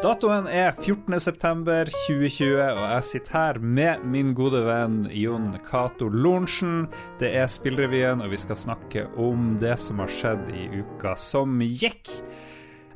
Datoen 0.00 0.46
er 0.48 0.70
14.9.2020, 0.72 2.54
og 2.56 2.84
jeg 2.88 3.04
sitter 3.04 3.34
her 3.36 3.58
med 3.60 4.04
min 4.08 4.30
gode 4.32 4.62
venn 4.64 5.02
Jon 5.12 5.50
Cato 5.66 6.06
Lorentzen. 6.08 6.86
Det 7.20 7.28
er 7.36 7.50
Spillrevyen, 7.52 8.22
og 8.24 8.32
vi 8.32 8.38
skal 8.40 8.56
snakke 8.56 9.02
om 9.20 9.58
det 9.60 9.74
som 9.84 10.00
har 10.00 10.08
skjedd 10.08 10.48
i 10.56 10.70
uka 10.80 11.12
som 11.20 11.60
gikk. 11.60 12.08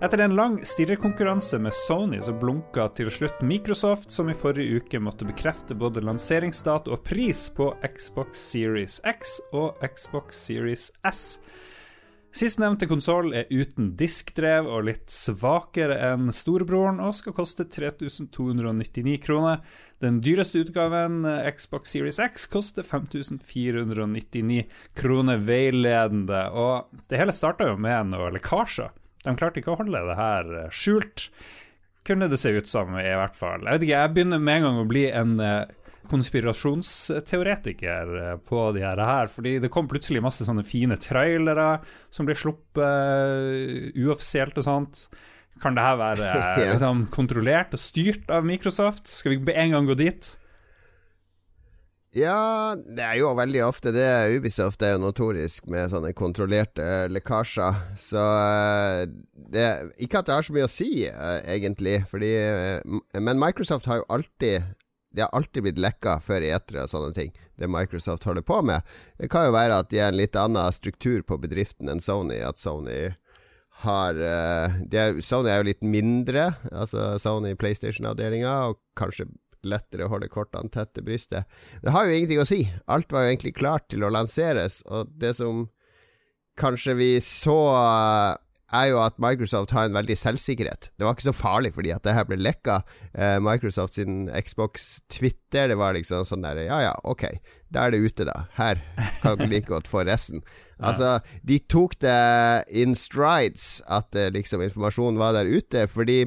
Etter 0.01 0.25
en 0.25 0.39
lang 0.39 0.57
stirrekonkurranse 0.65 1.61
med 1.61 1.77
Sony 1.77 2.23
så 2.25 2.33
blunka 2.41 2.89
til 2.97 3.13
slutt 3.13 3.45
Microsoft, 3.45 4.09
som 4.09 4.33
i 4.33 4.39
forrige 4.41 4.81
uke 4.81 5.03
måtte 5.05 5.29
bekrefte 5.29 5.77
både 5.77 6.01
lanseringsdato 6.09 6.97
og 6.97 7.05
pris 7.05 7.51
på 7.53 7.69
Xbox 7.85 8.41
Series 8.49 9.03
X 9.05 9.43
og 9.53 9.77
Xbox 9.85 10.41
Series 10.49 10.89
S. 11.13 11.21
Sistnevnte 12.35 12.89
konsoll 12.91 13.29
er 13.39 13.47
uten 13.55 13.93
diskdrev 13.95 14.67
og 14.67 14.89
litt 14.89 15.13
svakere 15.13 15.95
enn 16.03 16.33
storebroren, 16.35 16.99
og 16.99 17.15
skal 17.15 17.37
koste 17.37 17.63
3299 17.71 19.21
kroner. 19.23 19.61
Den 20.03 20.19
dyreste 20.19 20.65
utgaven, 20.65 21.21
Xbox 21.55 21.95
Series 21.95 22.19
X, 22.19 22.49
koster 22.51 22.83
5499 22.83 24.65
kroner 24.99 25.39
veiledende, 25.47 26.43
og 26.51 26.91
det 27.07 27.23
hele 27.23 27.37
starta 27.37 27.71
jo 27.71 27.79
med 27.79 28.11
noen 28.11 28.35
lekkasjer. 28.35 28.91
De 29.23 29.37
klarte 29.39 29.63
ikke 29.63 29.77
å 29.77 29.79
holde 29.79 30.03
det 30.11 30.19
her 30.19 30.51
skjult, 30.75 31.29
kunne 32.03 32.27
det 32.29 32.43
se 32.43 32.51
ut 32.51 32.67
som, 32.67 32.99
i 32.99 33.15
hvert 33.15 33.39
fall. 33.39 33.63
Jeg 33.63 33.79
vet 33.79 33.87
ikke, 33.87 34.03
jeg 34.03 34.15
begynner 34.19 34.43
med 34.43 34.59
en 34.59 34.67
gang 34.67 34.83
å 34.83 34.91
bli 34.91 35.07
en 35.15 35.39
konspirasjonsteoretiker 36.11 38.17
eh, 38.21 38.37
på 38.45 38.73
de 38.77 38.83
her, 38.85 39.27
fordi 39.33 39.59
det 39.63 39.73
kom 39.73 39.89
plutselig 39.91 40.23
masse 40.25 40.45
sånne 40.47 40.65
fine 40.67 40.97
trailere 41.01 41.79
som 42.13 42.27
ble 42.29 42.37
sluppet 42.39 42.85
uh, 42.85 44.05
uoffisielt 44.05 44.59
og 44.61 44.65
sånt. 44.67 44.95
Kan 45.63 45.75
det 45.77 45.87
her 45.87 45.97
være 46.01 46.27
uh, 46.35 46.63
liksom, 46.73 46.97
kontrollert 47.15 47.71
og 47.77 47.83
styrt 47.83 48.27
av 48.33 48.41
Microsoft? 48.47 49.05
Skal 49.11 49.31
vi 49.39 49.55
en 49.55 49.73
gang 49.77 49.87
gå 49.91 49.97
dit? 49.99 50.23
Ja, 52.15 52.77
det 52.79 53.03
er 53.03 53.17
jo 53.19 53.33
veldig 53.35 53.65
ofte 53.67 53.91
det. 53.91 54.37
Ubisoft 54.37 54.83
er 54.87 54.93
jo 54.95 55.01
notorisk 55.03 55.67
med 55.67 55.91
sånne 55.91 56.13
kontrollerte 56.15 57.09
lekkasjer. 57.11 57.75
Så 57.99 58.23
det 59.35 59.91
Ikke 59.99 60.19
at 60.21 60.27
det 60.29 60.37
har 60.37 60.47
så 60.47 60.55
mye 60.55 60.69
å 60.69 60.71
si, 60.71 61.11
egentlig, 61.11 62.07
fordi 62.07 62.31
Men 63.19 63.43
Microsoft 63.43 63.91
har 63.91 63.99
jo 63.99 64.07
alltid 64.15 64.63
de 65.15 65.23
har 65.23 65.31
alltid 65.33 65.63
blitt 65.63 65.79
lekka 65.79 66.17
før 66.23 66.43
etere 66.43 66.85
og 66.85 66.91
sånne 66.91 67.15
ting, 67.15 67.35
det 67.61 67.71
Microsoft 67.71 68.27
holder 68.27 68.43
på 68.47 68.61
med. 68.67 68.83
Det 69.21 69.29
kan 69.31 69.47
jo 69.47 69.55
være 69.55 69.79
at 69.79 69.93
de 69.93 70.01
er 70.03 70.11
en 70.11 70.19
litt 70.19 70.35
annen 70.39 70.75
struktur 70.75 71.23
på 71.23 71.39
bedriften 71.39 71.91
enn 71.93 72.03
Sony. 72.03 72.41
At 72.43 72.59
Sony 72.59 73.15
har 73.85 74.19
uh, 74.19 74.75
er, 74.91 75.21
Sony 75.23 75.53
er 75.53 75.63
jo 75.63 75.69
litt 75.71 75.87
mindre, 75.87 76.49
altså 76.73 77.13
Sony 77.23 77.55
PlayStation-avdelinga, 77.59 78.57
og 78.71 78.81
kanskje 78.99 79.29
lettere 79.65 80.09
å 80.09 80.13
holde 80.13 80.29
kortene 80.33 80.73
tett 80.73 80.93
til 80.97 81.07
brystet. 81.07 81.47
Det 81.83 81.95
har 81.95 82.09
jo 82.09 82.17
ingenting 82.19 82.43
å 82.43 82.49
si. 82.49 82.65
Alt 82.91 83.15
var 83.15 83.25
jo 83.25 83.33
egentlig 83.33 83.55
klart 83.57 83.87
til 83.93 84.05
å 84.05 84.13
lanseres, 84.13 84.83
og 84.91 85.15
det 85.15 85.37
som 85.39 85.69
kanskje 86.61 86.99
vi 86.99 87.11
så 87.23 87.59
er 88.75 88.91
jo 88.91 89.01
at 89.03 89.19
Microsoft 89.23 89.73
har 89.77 89.89
en 89.89 89.97
veldig 89.97 90.17
selvsikkerhet. 90.19 90.91
Det 90.99 91.07
var 91.07 91.17
ikke 91.17 91.29
så 91.29 91.37
farlig 91.37 91.73
fordi 91.77 91.93
at 91.95 92.05
det 92.07 92.15
her 92.17 92.27
ble 92.29 92.39
lekka. 92.41 92.81
Eh, 93.15 93.39
Microsoft 93.43 93.99
sin 93.99 94.27
Xbox 94.35 95.01
Twitter, 95.13 95.71
det 95.71 95.79
var 95.81 95.97
liksom 95.97 96.27
sånn 96.29 96.45
der 96.45 96.65
Ja 96.67 96.81
ja, 96.89 96.95
ok, 97.07 97.29
da 97.75 97.87
er 97.87 97.95
det 97.95 98.03
ute, 98.05 98.27
da. 98.29 98.45
Her 98.59 98.83
kan 99.23 99.39
du 99.39 99.47
like 99.47 99.71
godt 99.71 99.91
få 99.91 100.07
resten. 100.09 100.45
Altså, 100.85 101.21
de 101.47 101.61
tok 101.71 101.93
det 102.03 102.67
in 102.75 102.97
strides 102.99 103.79
at 103.87 104.17
eh, 104.19 104.33
liksom 104.35 104.61
informasjonen 104.65 105.21
var 105.21 105.37
der 105.37 105.47
ute, 105.47 105.87
fordi 105.89 106.25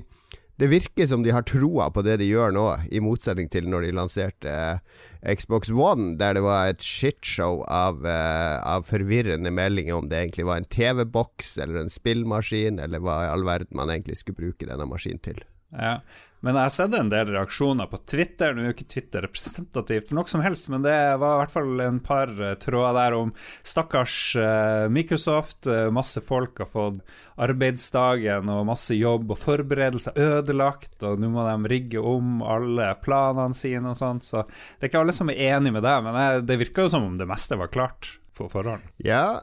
det 0.57 0.67
virker 0.71 1.05
som 1.05 1.23
de 1.23 1.33
har 1.35 1.45
troa 1.45 1.89
på 1.93 2.01
det 2.05 2.17
de 2.21 2.29
gjør 2.31 2.55
nå, 2.55 2.65
i 2.89 3.01
motsetning 3.03 3.49
til 3.53 3.67
når 3.69 3.85
de 3.85 3.91
lanserte 3.97 4.53
eh, 4.53 5.35
Xbox 5.37 5.69
One, 5.69 6.15
der 6.17 6.33
det 6.37 6.43
var 6.45 6.71
et 6.71 6.81
shitshow 6.81 7.61
av, 7.69 8.01
eh, 8.09 8.57
av 8.65 8.87
forvirrende 8.89 9.53
meldinger 9.53 9.99
om 9.99 10.09
det 10.09 10.23
egentlig 10.23 10.47
var 10.49 10.61
en 10.61 10.71
TV-boks 10.73 11.57
eller 11.61 11.83
en 11.83 11.93
spillmaskin, 11.93 12.81
eller 12.81 13.05
hva 13.05 13.19
i 13.25 13.29
all 13.35 13.45
verden 13.45 13.77
man 13.77 13.93
egentlig 13.93 14.17
skulle 14.23 14.41
bruke 14.47 14.69
denne 14.69 14.89
maskinen 14.89 15.21
til. 15.29 15.45
Ja, 15.75 15.99
men 16.45 16.55
jeg 16.55 16.67
har 16.67 16.71
sett 16.71 16.93
en 16.95 17.09
del 17.11 17.31
reaksjoner 17.33 17.89
på 17.91 17.97
Twitter. 18.07 18.53
Nå 18.53 18.61
er 18.61 18.69
jo 18.69 18.75
ikke 18.75 18.87
Twitter 18.93 19.25
representativt 19.25 20.07
for 20.07 20.19
noe 20.19 20.31
som 20.31 20.43
helst, 20.45 20.69
men 20.71 20.85
det 20.85 20.93
var 21.19 21.33
i 21.33 21.41
hvert 21.41 21.53
fall 21.55 21.81
en 21.83 21.97
par 22.03 22.31
eh, 22.31 22.53
tråder 22.61 22.95
der 22.95 23.15
om 23.17 23.33
stakkars 23.67 24.17
uh, 24.39 24.85
Microsoft. 24.93 25.67
Uh, 25.67 25.89
masse 25.93 26.21
folk 26.23 26.61
har 26.61 26.69
fått 26.69 27.01
arbeidsdagen 27.41 28.53
og 28.53 28.67
masse 28.69 28.95
jobb 28.95 29.33
og 29.33 29.41
forberedelser 29.41 30.15
ødelagt, 30.15 30.95
og 31.03 31.19
nå 31.19 31.33
må 31.33 31.43
de 31.49 31.73
rigge 31.73 32.05
om 32.05 32.39
alle 32.45 32.93
planene 33.03 33.57
sine 33.57 33.91
og 33.91 33.99
sånt, 33.99 34.27
så 34.27 34.45
det 34.45 34.87
er 34.87 34.91
ikke 34.91 35.03
alle 35.03 35.17
som 35.17 35.33
er 35.33 35.43
enig 35.49 35.73
med 35.75 35.83
deg, 35.85 36.05
men 36.05 36.47
det 36.47 36.61
virker 36.61 36.85
jo 36.85 36.93
som 36.95 37.09
om 37.09 37.19
det 37.19 37.27
meste 37.29 37.59
var 37.59 37.73
klart 37.73 38.13
på 38.37 38.47
forhånd. 38.51 38.85
Ja, 39.03 39.39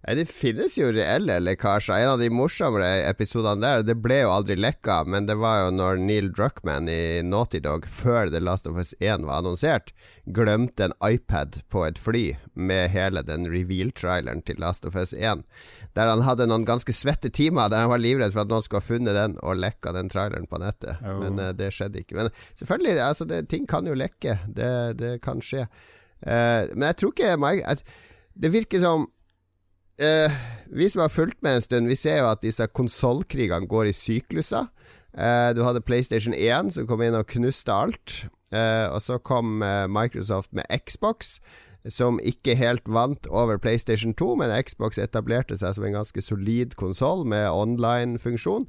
Det 0.00 0.24
finnes 0.32 0.78
jo 0.78 0.86
reelle 0.96 1.34
lekkasjer. 1.42 2.00
En 2.00 2.14
av 2.14 2.20
de 2.22 2.30
morsommere 2.32 3.02
episodene 3.04 3.60
der, 3.60 3.82
det 3.84 3.98
ble 4.00 4.22
jo 4.22 4.30
aldri 4.32 4.56
lekka, 4.56 5.02
men 5.04 5.26
det 5.28 5.36
var 5.36 5.66
jo 5.66 5.74
når 5.76 6.00
Neil 6.00 6.30
Druckman 6.32 6.88
i 6.88 7.20
Naughty 7.20 7.60
Dog, 7.60 7.84
før 7.84 8.30
The 8.32 8.40
Last 8.40 8.66
of 8.70 8.80
Us 8.80 8.94
1 8.96 9.26
var 9.28 9.42
annonsert, 9.42 9.92
glemte 10.24 10.88
en 10.88 10.96
iPad 11.04 11.60
på 11.68 11.84
et 11.84 12.00
fly 12.00 12.24
med 12.56 12.94
hele 12.94 13.20
den 13.28 13.44
reveal-traileren 13.52 14.40
til 14.48 14.58
Last 14.62 14.88
of 14.88 14.96
Us 14.96 15.12
1. 15.12 15.44
Der 15.92 16.08
han 16.14 16.24
hadde 16.24 16.48
noen 16.48 16.64
ganske 16.64 16.96
svette 16.96 17.28
timer 17.28 17.68
der 17.68 17.84
han 17.84 17.92
var 17.92 18.00
livredd 18.00 18.32
for 18.32 18.46
at 18.46 18.50
noen 18.50 18.64
skulle 18.64 18.80
ha 18.80 18.88
funnet 18.88 19.20
den 19.20 19.36
og 19.44 19.60
lekka 19.60 19.92
den 19.92 20.08
traileren 20.08 20.48
på 20.48 20.64
nettet. 20.64 20.96
Oh. 21.04 21.20
Men 21.20 21.36
uh, 21.36 21.52
det 21.52 21.74
skjedde 21.76 22.00
ikke. 22.00 22.16
Men 22.16 22.32
selvfølgelig, 22.56 22.96
altså, 23.04 23.28
det, 23.28 23.44
ting 23.52 23.68
kan 23.68 23.84
jo 23.84 24.00
lekke. 24.00 24.40
Det, 24.48 24.74
det 24.96 25.14
kan 25.20 25.44
skje. 25.44 25.68
Uh, 26.24 26.72
men 26.72 26.88
jeg 26.88 27.02
tror 27.04 27.16
ikke 27.16 27.80
Det 28.40 28.52
virker 28.52 28.80
som 28.80 29.10
eh, 30.00 30.40
vi 30.72 30.88
som 30.90 31.04
har 31.04 31.12
fulgt 31.12 31.42
med 31.42 31.58
en 31.58 31.64
stund, 31.64 31.88
vi 31.88 31.98
ser 31.98 32.22
jo 32.22 32.30
at 32.30 32.42
disse 32.44 32.66
konsollkrigene 32.66 33.68
går 33.70 33.90
i 33.90 33.96
sykluser. 33.96 34.68
Eh, 35.14 35.50
du 35.56 35.64
hadde 35.66 35.82
PlayStation 35.82 36.34
1 36.34 36.74
som 36.76 36.86
kom 36.86 37.02
inn 37.02 37.18
og 37.18 37.28
knuste 37.30 37.74
alt. 37.74 38.20
Eh, 38.52 38.86
og 38.90 39.00
så 39.02 39.18
kom 39.18 39.62
eh, 39.62 39.86
Microsoft 39.90 40.52
med 40.52 40.66
Xbox, 40.86 41.38
som 41.88 42.18
ikke 42.20 42.54
helt 42.58 42.88
vant 42.92 43.26
over 43.30 43.56
PlayStation 43.56 44.12
2, 44.14 44.34
men 44.42 44.52
Xbox 44.66 44.98
etablerte 45.00 45.56
seg 45.56 45.76
som 45.76 45.86
en 45.86 45.96
ganske 45.96 46.22
solid 46.22 46.74
konsoll 46.76 47.24
med 47.24 47.48
online-funksjon. 47.48 48.66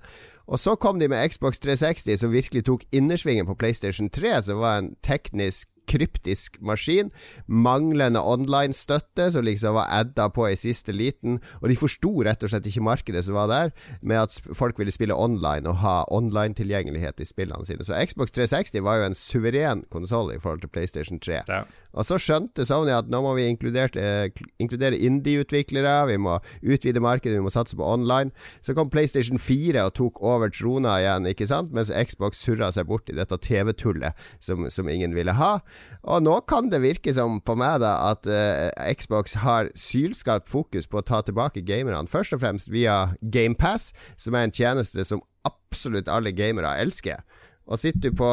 Og 0.47 0.59
så 0.59 0.75
kom 0.75 0.99
de 0.99 1.09
med 1.11 1.27
Xbox 1.33 1.59
360, 1.59 2.17
som 2.21 2.31
virkelig 2.31 2.65
tok 2.69 2.85
innersvingen 2.91 3.49
på 3.49 3.57
PlayStation 3.59 4.09
3, 4.09 4.37
som 4.47 4.63
var 4.63 4.79
en 4.79 4.93
teknisk 5.03 5.70
kryptisk 5.91 6.57
maskin. 6.63 7.11
Manglende 7.47 8.21
online-støtte, 8.23 9.29
som 9.33 9.45
liksom 9.45 9.75
var 9.77 9.91
adda 10.01 10.29
på 10.33 10.47
i 10.49 10.57
siste 10.59 10.95
liten. 10.95 11.39
Og 11.61 11.69
de 11.71 11.79
forsto 11.79 12.13
rett 12.25 12.43
og 12.43 12.53
slett 12.53 12.69
ikke 12.69 12.85
markedet 12.85 13.25
som 13.27 13.37
var 13.37 13.51
der, 13.51 13.75
med 14.01 14.23
at 14.23 14.55
folk 14.57 14.79
ville 14.79 14.93
spille 14.93 15.17
online 15.17 15.69
og 15.69 15.81
ha 15.83 16.01
online-tilgjengelighet 16.11 17.21
i 17.21 17.27
spillene 17.27 17.67
sine. 17.67 17.85
Så 17.87 17.97
Xbox 18.07 18.33
360 18.37 18.85
var 18.85 19.01
jo 19.01 19.09
en 19.09 19.17
suveren 19.17 19.85
konsoll 19.91 20.33
i 20.35 20.39
forhold 20.41 20.63
til 20.63 20.73
PlayStation 20.73 21.19
3. 21.19 21.43
Ja. 21.49 21.63
Og 21.91 22.07
så 22.07 22.17
skjønte 22.21 22.63
Sony 22.67 22.93
at 22.95 23.09
nå 23.11 23.19
må 23.23 23.33
vi 23.35 23.49
eh, 23.49 24.29
inkludere 24.63 24.97
indie-utviklere, 24.97 25.95
vi 26.07 26.17
må 26.21 26.37
utvide 26.63 27.03
markedet, 27.03 27.35
vi 27.35 27.43
må 27.43 27.51
satse 27.51 27.75
på 27.75 27.87
online. 27.87 28.31
Så 28.63 28.75
kom 28.77 28.89
PlayStation 28.91 29.39
4 29.39 29.83
og 29.83 29.95
tok 29.99 30.21
over 30.23 30.51
trona 30.53 30.97
igjen, 31.01 31.27
ikke 31.27 31.49
sant, 31.49 31.73
mens 31.75 31.91
Xbox 31.91 32.39
surra 32.45 32.71
seg 32.71 32.87
bort 32.87 33.11
i 33.11 33.17
dette 33.17 33.37
TV-tullet 33.43 34.15
som, 34.39 34.69
som 34.71 34.89
ingen 34.91 35.15
ville 35.17 35.35
ha. 35.35 35.57
Og 36.01 36.23
nå 36.25 36.39
kan 36.49 36.71
det 36.71 36.81
virke 36.81 37.13
som 37.13 37.37
på 37.45 37.55
meg 37.59 37.81
da 37.83 37.93
at 38.09 38.25
uh, 38.25 38.69
Xbox 38.97 39.37
har 39.43 39.69
sylskarpt 39.77 40.49
fokus 40.49 40.89
på 40.89 41.01
å 41.01 41.05
ta 41.05 41.21
tilbake 41.25 41.61
gamerne, 41.65 42.09
først 42.09 42.33
og 42.37 42.41
fremst 42.41 42.71
via 42.73 43.13
GamePass, 43.21 43.91
som 44.17 44.37
er 44.37 44.47
en 44.47 44.55
tjeneste 44.55 45.05
som 45.05 45.21
absolutt 45.47 46.09
alle 46.09 46.33
gamere 46.33 46.73
elsker. 46.81 47.21
Og 47.69 47.79
sitter 47.79 48.09
du 48.09 48.17
på, 48.17 48.31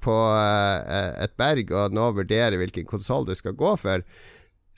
på 0.00 0.16
uh, 0.32 1.12
et 1.20 1.36
berg 1.40 1.72
og 1.76 1.96
nå 1.96 2.10
vurderer 2.16 2.56
hvilken 2.60 2.88
konsoll 2.88 3.28
du 3.28 3.36
skal 3.36 3.58
gå 3.58 3.76
for, 3.80 4.06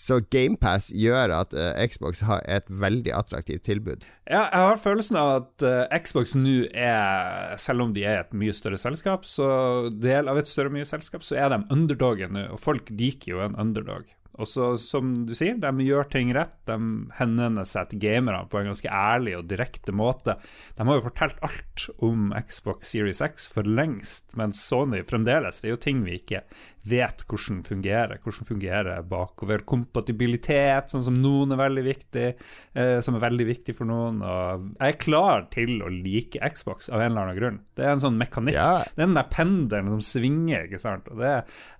så 0.02 0.18
GamePass 0.34 0.90
gjør 0.98 1.30
at 1.36 1.52
uh, 1.54 1.70
Xbox 1.86 2.24
har 2.26 2.42
et 2.50 2.66
veldig 2.66 3.12
attraktivt 3.14 3.62
tilbud. 3.68 4.06
Ja, 4.26 4.48
jeg 4.48 4.64
har 4.66 4.80
følelsen 4.82 5.18
av 5.20 5.30
at 5.36 5.66
uh, 5.66 5.98
Xbox 6.02 6.34
nå 6.34 6.56
er, 6.74 7.54
selv 7.62 7.86
om 7.86 7.92
de 7.94 8.02
er 8.08 8.24
et 8.24 8.34
mye 8.34 8.54
større 8.56 8.80
selskap, 8.82 9.28
så 9.28 9.46
del 9.94 10.30
av 10.30 10.40
et 10.40 10.50
større 10.50 10.74
mye 10.74 10.88
selskap, 10.88 11.22
så 11.26 11.38
er 11.38 11.54
de 11.54 11.62
underdogen 11.70 12.34
nå, 12.34 12.48
og 12.56 12.62
folk 12.62 12.90
liker 12.90 13.36
jo 13.36 13.44
en 13.44 13.58
underdog. 13.62 14.10
Og 14.42 14.48
så, 14.50 14.72
som 14.80 15.12
du 15.26 15.34
sier, 15.38 15.58
de 15.62 15.86
gjør 15.86 16.08
ting 16.10 16.32
rett. 16.34 16.54
De 16.68 16.76
henvender 17.18 17.66
seg 17.68 17.92
til 17.92 18.02
gamere 18.02 18.44
på 18.50 18.60
en 18.60 18.72
ganske 18.72 18.90
ærlig 18.90 19.36
og 19.38 19.46
direkte 19.50 19.94
måte. 19.94 20.36
De 20.76 20.86
har 20.88 20.98
jo 20.98 21.06
fortalt 21.06 21.42
alt 21.46 21.86
om 22.02 22.32
Xbox 22.42 22.92
Series 22.92 23.22
X 23.24 23.46
for 23.52 23.66
lengst, 23.66 24.34
mens 24.38 24.60
Sony 24.62 25.02
fremdeles 25.06 25.60
Det 25.62 25.70
er 25.70 25.76
jo 25.76 25.82
ting 25.82 26.02
vi 26.06 26.18
ikke 26.18 26.42
vet 26.88 27.22
hvordan 27.28 27.62
fungerer. 27.66 28.18
Hvordan 28.22 28.48
fungerer 28.48 29.04
bakoverkompatibilitet, 29.06 30.90
sånn 30.90 31.04
som 31.06 31.18
noen 31.22 31.54
er 31.54 31.60
veldig 31.60 31.84
viktig, 31.86 32.26
eh, 32.74 32.98
som 33.04 33.16
er 33.16 33.24
veldig 33.26 33.46
viktig 33.48 33.76
for 33.78 33.88
noen. 33.88 34.20
Og 34.26 34.66
jeg 34.74 34.96
er 34.96 35.00
klar 35.02 35.46
til 35.54 35.76
å 35.82 35.90
like 35.92 36.42
Xbox 36.54 36.90
av 36.90 37.00
en 37.00 37.12
eller 37.12 37.28
annen 37.28 37.38
grunn. 37.38 37.60
Det 37.76 37.86
er 37.86 37.94
en 37.94 38.02
sånn 38.02 38.18
mekanikk. 38.18 38.58
Ja. 38.58 38.82
Det 38.88 38.98
er 38.98 39.06
den 39.06 39.18
der 39.18 39.30
pendelen 39.32 39.92
som 39.94 40.02
svinger, 40.04 40.66
ikke 40.66 40.82
sant. 40.82 41.10
Og 41.12 41.22
det, 41.22 41.34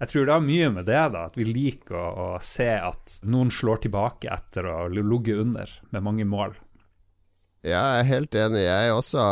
jeg 0.05 0.13
tror 0.13 0.29
det 0.29 0.37
har 0.37 0.47
mye 0.47 0.71
med 0.79 0.89
det, 0.91 1.03
da, 1.17 1.27
at 1.27 1.39
vi 1.39 1.49
liker 1.51 1.99
å, 1.99 2.07
å 2.13 2.29
se 2.53 2.69
at 2.77 3.17
noen 3.25 3.51
slår 3.53 3.85
tilbake 3.87 4.31
etter 4.33 4.69
å 4.69 4.77
ha 4.83 4.91
ligget 4.93 5.41
under 5.43 5.73
med 5.91 6.07
mange 6.07 6.29
mål. 6.29 6.55
Ja, 7.63 7.79
jeg 7.95 7.99
er 8.03 8.09
helt 8.09 8.37
enig. 8.39 8.63
Jeg 8.65 8.87
er 8.89 8.97
også 8.97 9.25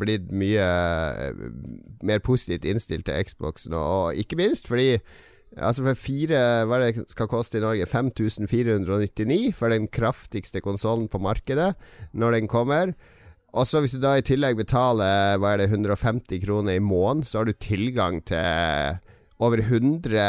blitt 0.00 0.30
mye 0.34 0.64
eh, 0.66 1.42
mer 2.02 2.22
positivt 2.26 2.66
innstilt 2.66 3.06
til 3.06 3.28
Xbox 3.28 3.68
nå, 3.70 3.78
og 3.78 4.18
ikke 4.18 4.40
minst 4.40 4.70
fordi 4.70 4.96
Altså 5.58 5.82
for 5.82 5.98
fire 5.98 6.40
Hva 6.68 6.76
er 6.76 6.82
det 6.84 7.08
skal 7.10 7.26
koste 7.26 7.58
i 7.58 7.62
Norge? 7.64 7.86
5499 7.90 9.50
for 9.56 9.74
den 9.74 9.88
kraftigste 9.90 10.62
konsollen 10.62 11.08
på 11.10 11.18
markedet 11.18 11.72
når 12.14 12.36
den 12.36 12.46
kommer. 12.46 12.92
Og 13.50 13.66
så 13.66 13.82
hvis 13.82 13.96
du 13.96 13.98
da 13.98 14.14
i 14.14 14.22
tillegg 14.22 14.60
betaler 14.60 15.40
Hva 15.42 15.54
er 15.54 15.64
det 15.64 15.72
150 15.72 16.38
kroner 16.44 16.78
i 16.78 16.84
måneden, 16.84 17.26
så 17.26 17.40
har 17.40 17.50
du 17.50 17.52
tilgang 17.58 18.22
til 18.30 19.00
over 19.42 19.62
100 19.64 20.22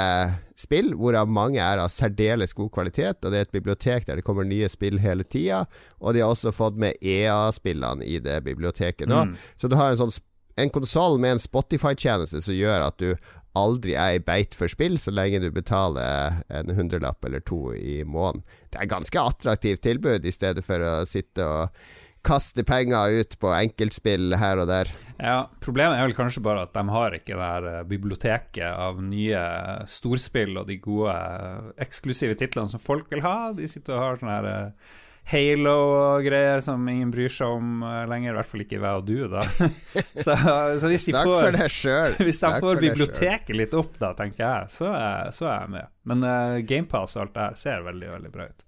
spill, 0.62 0.94
hvorav 0.98 1.30
mange 1.32 1.62
er 1.62 1.82
av 1.82 1.92
særdeles 1.92 2.56
god 2.58 2.72
kvalitet. 2.78 3.20
Og 3.22 3.34
det 3.34 3.40
er 3.40 3.48
et 3.48 3.56
bibliotek 3.56 4.08
der 4.08 4.20
det 4.20 4.26
kommer 4.28 4.48
nye 4.48 4.70
spill 4.72 5.02
hele 5.02 5.26
tida. 5.26 5.66
Og 6.00 6.16
de 6.16 6.24
har 6.24 6.34
også 6.34 6.54
fått 6.56 6.80
med 6.82 6.98
EA-spillene 7.02 8.06
i 8.06 8.20
det 8.24 8.42
biblioteket 8.48 9.10
Da. 9.12 9.26
Mm. 9.28 9.36
Så 9.58 9.68
du 9.68 9.76
har 9.80 9.92
en 9.92 10.04
sånn 10.06 10.20
en 10.60 10.70
konsoll 10.70 11.16
med 11.20 11.38
en 11.38 11.40
Spotify-tjeneste 11.40 12.42
som 12.44 12.56
gjør 12.56 12.84
at 12.90 12.98
du 13.02 13.14
aldri 13.58 13.96
er 14.00 14.16
i 14.16 14.24
beit 14.24 14.56
for 14.56 14.72
spill, 14.72 14.98
så 15.00 15.12
lenge 15.12 15.42
du 15.44 15.50
betaler 15.52 16.40
en 16.54 16.72
hundrelapp 16.76 17.26
eller 17.28 17.44
to 17.44 17.74
i 17.76 18.02
måneden. 18.08 18.46
Det 18.72 18.80
er 18.80 18.86
et 18.86 18.94
ganske 18.94 19.26
attraktivt 19.32 19.84
tilbud, 19.84 20.26
i 20.26 20.32
stedet 20.32 20.64
for 20.64 20.84
å 20.86 20.94
sitte 21.08 21.48
og 21.48 21.82
kaste 22.26 22.64
penger 22.64 23.10
ut 23.22 23.38
på 23.42 23.52
enkeltspill 23.56 24.36
her 24.38 24.62
og 24.62 24.70
der. 24.70 24.90
Ja, 25.22 25.50
Problemet 25.62 25.98
er 25.98 26.08
vel 26.08 26.18
kanskje 26.18 26.44
bare 26.46 26.66
at 26.68 26.74
de 26.74 26.84
har 26.94 27.18
ikke 27.18 27.36
det 27.36 27.50
her 27.50 27.70
eh, 27.72 27.84
biblioteket 27.90 28.66
av 28.70 29.02
nye 29.06 29.44
storspill 29.90 30.58
og 30.62 30.68
de 30.70 30.80
gode 30.82 31.14
eh, 31.14 31.70
eksklusive 31.86 32.38
titlene 32.40 32.72
som 32.72 32.82
folk 32.82 33.10
vil 33.14 33.24
ha. 33.26 33.52
De 33.58 33.70
sitter 33.70 33.98
og 33.98 34.04
har 34.06 34.22
sånne 34.22 34.40
her 34.40 34.50
eh, 34.52 34.98
Halo 35.32 35.76
og 35.94 36.26
greier 36.26 36.64
som 36.66 36.82
ingen 36.90 37.12
bryr 37.14 37.30
seg 37.30 37.54
om 37.54 37.84
lenger, 38.10 38.34
i 38.34 38.38
hvert 38.40 38.50
fall 38.50 38.64
ikke 38.64 38.80
jeg 38.80 38.90
og 38.90 39.06
du, 39.06 39.20
da. 39.30 39.44
så, 40.26 40.34
så, 40.82 40.90
hvis 40.90 41.06
de 41.06 41.14
får, 41.14 41.58
hvis 42.26 42.42
de 42.42 42.52
får 42.66 42.82
biblioteket 42.82 43.54
litt 43.56 43.76
opp, 43.78 43.94
da, 44.02 44.16
tenker 44.18 44.42
jeg, 44.42 44.74
så 44.74 44.90
så 45.30 45.46
er 45.46 45.56
jeg 45.60 45.74
med. 45.78 45.94
Men 46.10 46.26
uh, 46.26 46.58
GamePass 46.66 47.16
og 47.20 47.28
alt 47.28 47.36
det 47.38 47.46
her 47.46 47.62
ser 47.62 47.86
veldig, 47.86 48.10
veldig 48.18 48.34
bra 48.34 48.50
ut. 48.50 48.66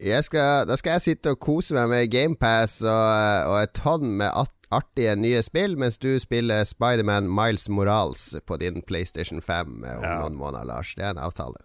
Skal, 0.00 0.64
da 0.64 0.76
skal 0.80 0.96
jeg 0.96 1.04
sitte 1.04 1.34
og 1.34 1.42
kose 1.44 1.76
meg 1.76 1.90
med 1.92 2.06
GamePass 2.08 2.78
og, 2.88 3.50
og 3.52 3.58
et 3.60 3.74
tonn 3.76 4.14
med 4.22 4.32
artige 4.72 5.16
nye 5.20 5.42
spill, 5.44 5.76
mens 5.76 5.98
du 6.00 6.14
spiller 6.22 6.64
Spiderman 6.64 7.28
Miles 7.28 7.68
Morales 7.68 8.30
på 8.46 8.56
din 8.56 8.80
PlayStation 8.86 9.42
5 9.44 9.74
om 9.82 9.84
ja. 9.84 10.14
noen 10.22 10.38
måneder, 10.40 10.64
Lars. 10.70 10.94
Det 10.96 11.04
er 11.04 11.12
en 11.12 11.20
avtale. 11.20 11.60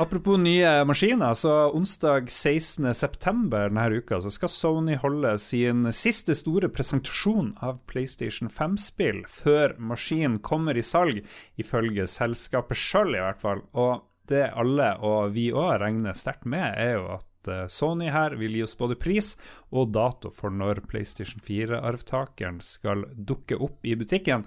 Apropos 0.00 0.38
nye 0.40 0.68
maskiner, 0.88 1.34
så 1.36 1.68
onsdag 1.76 2.30
16.9. 2.32 3.50
denne 3.52 3.82
uka 4.00 4.16
så 4.24 4.30
skal 4.32 4.48
Sony 4.48 4.94
holde 4.96 5.34
sin 5.42 5.90
siste 5.92 6.32
store 6.38 6.70
presentasjon 6.72 7.50
av 7.60 7.82
PlayStation 7.90 8.48
5-spill 8.48 9.26
før 9.28 9.74
maskinen 9.76 10.38
kommer 10.40 10.76
i 10.76 10.84
salg, 10.84 11.20
ifølge 11.60 12.08
selskapet 12.08 12.80
sjøl 12.80 13.12
i 13.18 13.20
hvert 13.20 13.44
fall. 13.44 13.60
Og 13.76 14.06
det 14.30 14.46
alle, 14.58 14.92
og 15.06 15.34
vi 15.36 15.50
òg, 15.52 15.76
regner 15.82 16.16
sterkt 16.18 16.46
med, 16.48 16.74
er 16.78 16.94
jo 16.96 17.06
at 17.18 17.50
eh, 17.50 17.66
Sony 17.70 18.10
her 18.12 18.36
vil 18.40 18.58
gi 18.58 18.64
oss 18.66 18.78
både 18.78 18.98
pris 19.00 19.34
og 19.70 19.92
dato 19.94 20.32
for 20.34 20.54
når 20.54 20.84
PlayStation 20.90 21.42
4-arvtakeren 21.44 22.60
skal 22.64 23.06
dukke 23.14 23.58
opp 23.60 23.86
i 23.86 23.96
butikken. 23.98 24.46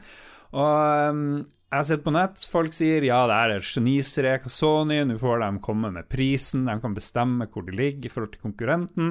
Og 0.54 1.10
um, 1.10 1.28
jeg 1.74 1.80
har 1.80 1.86
sett 1.88 2.04
på 2.06 2.12
nett, 2.14 2.44
folk 2.46 2.76
sier 2.76 3.02
ja, 3.02 3.24
det 3.26 3.34
er 3.34 3.52
et 3.56 3.66
genistrek 3.66 4.44
av 4.46 4.52
Sony, 4.54 5.00
nå 5.10 5.16
får 5.18 5.40
de 5.42 5.48
komme 5.66 5.90
med 5.96 6.06
prisen, 6.12 6.68
de 6.70 6.76
kan 6.84 6.94
bestemme 6.94 7.48
hvor 7.50 7.66
de 7.66 7.74
ligger 7.74 8.06
i 8.06 8.12
forhold 8.14 8.36
til 8.36 8.44
konkurrenten. 8.44 9.08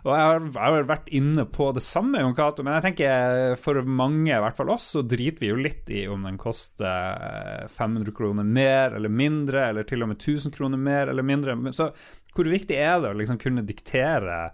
Og 0.00 0.08
jeg 0.14 0.22
har, 0.30 0.46
jeg 0.46 0.76
har 0.78 0.88
vært 0.88 1.12
inne 1.20 1.44
på 1.52 1.68
det 1.76 1.84
samme, 1.84 2.22
Jon 2.24 2.32
Cato, 2.38 2.64
men 2.64 2.78
jeg 2.78 2.86
tenker 2.86 3.60
for 3.60 3.82
mange, 3.84 4.32
i 4.32 4.40
hvert 4.46 4.56
fall 4.56 4.72
oss, 4.72 4.88
så 4.96 5.04
driter 5.04 5.44
vi 5.44 5.52
jo 5.52 5.60
litt 5.60 5.92
i 5.92 6.06
om 6.08 6.24
den 6.24 6.40
koster 6.40 7.68
500 7.76 8.16
kroner 8.16 8.48
mer 8.48 8.96
eller 8.96 9.12
mindre, 9.12 9.68
eller 9.68 9.84
til 9.84 10.06
og 10.06 10.14
med 10.14 10.22
1000 10.22 10.56
kroner 10.56 10.80
mer 10.80 11.12
eller 11.12 11.26
mindre. 11.26 11.58
Så 11.76 11.90
hvor 12.32 12.48
viktig 12.48 12.80
er 12.80 12.96
det 13.02 13.12
å 13.12 13.20
liksom 13.20 13.42
kunne 13.44 13.66
diktere 13.68 14.46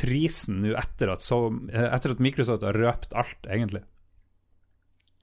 prisen 0.00 0.64
nå 0.64 0.72
etter, 0.80 1.12
etter 1.12 2.16
at 2.16 2.24
Microsoft 2.24 2.64
har 2.64 2.80
røpt 2.80 3.12
alt, 3.12 3.44
egentlig? 3.44 3.84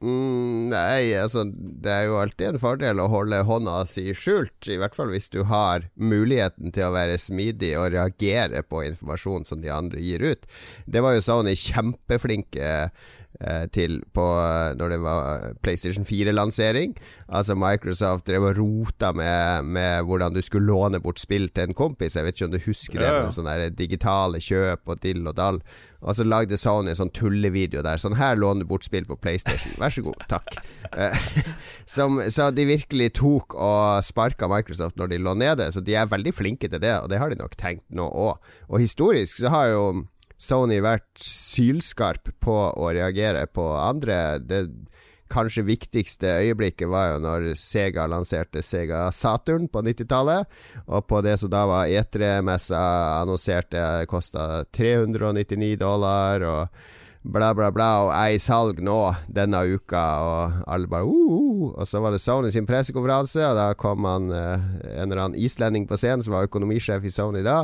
Mm, 0.02 0.72
nei, 0.72 1.14
altså 1.14 1.44
Det 1.46 1.92
er 1.94 2.08
jo 2.10 2.16
alltid 2.18 2.48
en 2.48 2.62
fordel 2.62 3.02
å 3.04 3.10
holde 3.12 3.44
hånda 3.46 3.84
si 3.86 4.08
skjult, 4.18 4.66
i 4.66 4.80
hvert 4.82 4.98
fall 4.98 5.12
hvis 5.14 5.30
du 5.30 5.44
har 5.46 5.86
muligheten 5.94 6.74
til 6.74 6.88
å 6.88 6.96
være 6.96 7.20
smidig 7.22 7.76
og 7.78 7.92
reagere 7.94 8.64
på 8.66 8.82
informasjon 8.88 9.46
som 9.46 9.62
de 9.62 9.70
andre 9.70 10.02
gir 10.02 10.26
ut. 10.26 10.50
Det 10.90 11.06
var 11.06 11.14
jo 11.14 11.26
Sony 11.26 11.54
kjempeflinke 11.54 12.66
eh, 12.66 13.12
til 13.74 14.00
på 14.14 14.26
når 14.78 14.94
det 14.94 15.00
var 15.02 15.46
PlayStation 15.66 16.06
4-lansering. 16.06 16.96
Altså 17.32 17.56
Microsoft 17.58 18.28
drev 18.28 18.50
og 18.50 18.58
rota 18.60 19.12
med, 19.16 19.66
med, 19.66 20.04
hvordan 20.06 20.36
du 20.36 20.42
skulle 20.46 20.68
låne 20.68 21.00
bort 21.02 21.22
spill 21.22 21.50
til 21.50 21.70
en 21.70 21.78
kompis. 21.78 22.18
Jeg 22.18 22.28
vet 22.28 22.38
ikke 22.38 22.50
om 22.50 22.56
du 22.56 22.66
husker 22.66 23.02
det, 23.02 23.14
med 23.18 23.34
sånne 23.36 23.72
digitale 23.78 24.42
kjøp 24.44 24.92
og 24.92 25.02
dill 25.02 25.26
og 25.26 25.38
dall. 25.40 25.62
Og 26.02 26.18
så 26.18 26.26
lagde 26.26 26.58
Sony 26.58 26.92
en 26.92 26.98
sånn 26.98 27.14
tullevideo 27.14 27.84
der. 27.86 28.00
Sånn 28.02 28.18
her 28.18 28.40
låner 28.40 28.66
du 28.66 28.72
bort 28.72 28.86
spill 28.88 29.06
på 29.06 29.20
PlayStation. 29.22 29.76
Vær 29.82 29.94
så 29.94 30.04
god, 30.06 30.24
takk. 30.32 30.58
Eh, 30.92 31.28
som, 31.96 32.18
så 32.34 32.50
de 32.56 32.66
virkelig 32.70 33.12
tok 33.22 33.54
og 33.54 34.02
sparka 34.06 34.50
Microsoft 34.52 34.98
når 35.00 35.14
de 35.14 35.22
lå 35.22 35.36
nede. 35.38 35.70
Så 35.74 35.84
de 35.86 35.98
er 35.98 36.10
veldig 36.10 36.34
flinke 36.34 36.72
til 36.72 36.82
det, 36.82 36.96
og 37.04 37.12
det 37.12 37.22
har 37.22 37.30
de 37.30 37.38
nok 37.42 37.54
tenkt 37.60 37.86
nå 37.94 38.10
òg. 38.10 38.42
Og 38.70 38.82
historisk 38.82 39.44
så 39.44 39.54
har 39.54 39.70
jo 39.72 39.86
Sony 40.42 40.80
vært 40.82 41.10
sylskarp 41.22 42.32
på 42.42 42.58
å 42.74 42.92
reagere 42.96 43.46
på 43.54 43.66
andre. 43.78 44.40
Det 44.42 44.64
kanskje 45.32 45.64
viktigste 45.64 46.32
øyeblikket 46.42 46.90
var 46.92 47.14
jo 47.14 47.20
når 47.24 47.52
Sega 47.60 48.08
lanserte 48.10 48.64
Sega 48.66 49.06
Saturn 49.16 49.70
på 49.72 49.84
90-tallet. 49.86 50.50
Og 50.88 51.06
på 51.08 51.22
det 51.26 51.38
som 51.42 51.52
da 51.54 51.66
var 51.70 51.92
E3-messa 51.92 52.82
annonserte 53.22 54.08
kosta 54.12 54.66
399 54.74 55.78
dollar. 55.80 56.42
og 56.42 56.68
bla, 57.24 57.52
bla, 57.54 57.70
bla, 57.72 57.90
og 58.02 58.12
er 58.18 58.36
i 58.36 58.40
salg 58.42 58.80
nå 58.82 58.98
denne 59.30 59.60
uka, 59.70 60.06
og 60.26 60.64
alle 60.66 60.90
bare 60.90 61.06
uh, 61.06 61.36
uh. 61.38 61.68
Og 61.76 61.86
så 61.88 62.02
var 62.02 62.16
det 62.16 62.22
Sony 62.24 62.50
sin 62.50 62.66
pressekonferanse, 62.66 63.44
og 63.46 63.60
da 63.60 63.68
kom 63.78 64.08
han 64.10 64.32
uh, 64.34 64.58
en 64.96 65.06
eller 65.06 65.28
annen 65.28 65.38
islending 65.38 65.86
på 65.86 66.00
scenen 66.02 66.26
som 66.26 66.34
var 66.34 66.50
økonomisjef 66.50 67.06
i 67.06 67.14
Sony 67.14 67.44
da, 67.46 67.62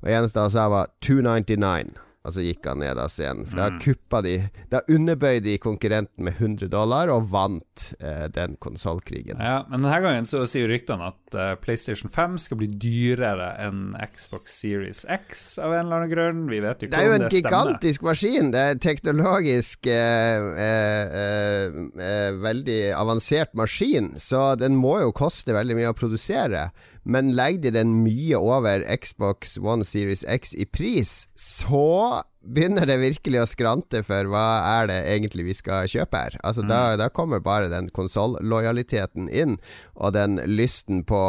og 0.00 0.12
eneste 0.14 0.40
han 0.46 0.54
sa 0.54 0.68
var 0.70 0.94
299. 1.02 2.09
Og 2.20 2.34
så 2.34 2.42
gikk 2.44 2.66
han 2.68 2.82
ned 2.82 2.98
av 3.00 3.08
scenen. 3.08 3.46
For 3.48 3.56
da 3.62 3.70
mm. 3.72 3.78
kuppa 3.80 4.20
de 4.24 4.34
Da 4.70 4.82
underbøyde 4.92 5.46
de 5.46 5.56
konkurrenten 5.62 6.26
med 6.26 6.36
100 6.36 6.68
dollar 6.72 7.08
og 7.12 7.30
vant 7.32 7.86
eh, 7.96 8.26
den 8.32 8.58
konsollkrigen. 8.60 9.40
Ja, 9.40 9.62
men 9.70 9.86
denne 9.86 10.00
gangen 10.04 10.28
så 10.28 10.42
sier 10.48 10.68
ryktene 10.68 11.08
at 11.14 11.38
uh, 11.38 11.54
PlayStation 11.62 12.12
5 12.12 12.36
skal 12.44 12.60
bli 12.60 12.68
dyrere 12.70 13.54
enn 13.64 13.94
Xbox 14.12 14.58
Series 14.60 15.06
X 15.08 15.56
av 15.62 15.72
en 15.72 15.86
eller 15.86 16.02
annen 16.02 16.12
grunn. 16.12 16.44
Vi 16.52 16.60
vet 16.60 16.84
jo 16.84 16.90
ikke 16.90 17.00
om 17.00 17.00
det 17.00 17.08
stemmer. 17.08 17.24
Det 17.24 17.30
er 17.30 17.30
jo 17.30 17.30
en 17.30 17.36
gigantisk 17.38 18.06
maskin. 18.06 18.52
Det 18.52 18.66
er 18.66 18.84
teknologisk 18.84 19.90
eh, 19.94 20.46
eh, 20.66 21.80
eh, 22.10 22.30
veldig 22.44 22.80
avansert 23.00 23.56
maskin, 23.56 24.12
så 24.20 24.54
den 24.60 24.76
må 24.76 24.98
jo 25.06 25.16
koste 25.16 25.56
veldig 25.56 25.80
mye 25.80 25.94
å 25.94 25.96
produsere. 25.96 26.68
Men 27.02 27.32
legger 27.36 27.70
de 27.70 27.78
den 27.78 27.94
mye 28.04 28.36
over 28.36 28.84
Xbox 29.00 29.56
One 29.58 29.84
Series 29.84 30.24
X 30.28 30.54
i 30.54 30.66
pris, 30.66 31.28
så 31.34 32.20
begynner 32.40 32.88
det 32.88 33.00
virkelig 33.00 33.40
å 33.40 33.48
skrante 33.48 34.02
for 34.04 34.28
hva 34.32 34.44
er 34.80 34.90
det 34.90 34.98
egentlig 35.12 35.48
vi 35.50 35.56
skal 35.56 35.88
kjøpe 35.90 36.20
her. 36.24 36.36
Altså 36.44 36.64
mm. 36.64 36.70
da, 36.70 36.80
da, 37.00 37.08
kommer 37.12 37.42
bare 37.44 37.70
den 37.72 37.90
konsollojaliteten 37.96 39.28
inn, 39.28 39.58
og 39.96 40.14
den 40.16 40.40
lysten 40.48 41.04
på 41.08 41.22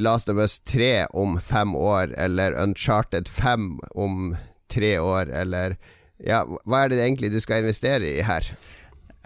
Last 0.00 0.28
of 0.28 0.40
Us 0.40 0.58
3 0.68 1.06
om 1.16 1.38
fem 1.40 1.76
år, 1.76 2.12
eller 2.20 2.56
Uncharted 2.60 3.28
5 3.28 3.70
om 3.94 4.34
tre 4.72 4.98
år, 5.00 5.32
eller 5.32 5.76
Ja, 6.16 6.46
hva 6.64 6.78
er 6.80 6.88
det 6.88 7.02
egentlig 7.02 7.28
du 7.28 7.42
skal 7.44 7.60
investere 7.60 8.08
i 8.08 8.22
her? 8.24 8.46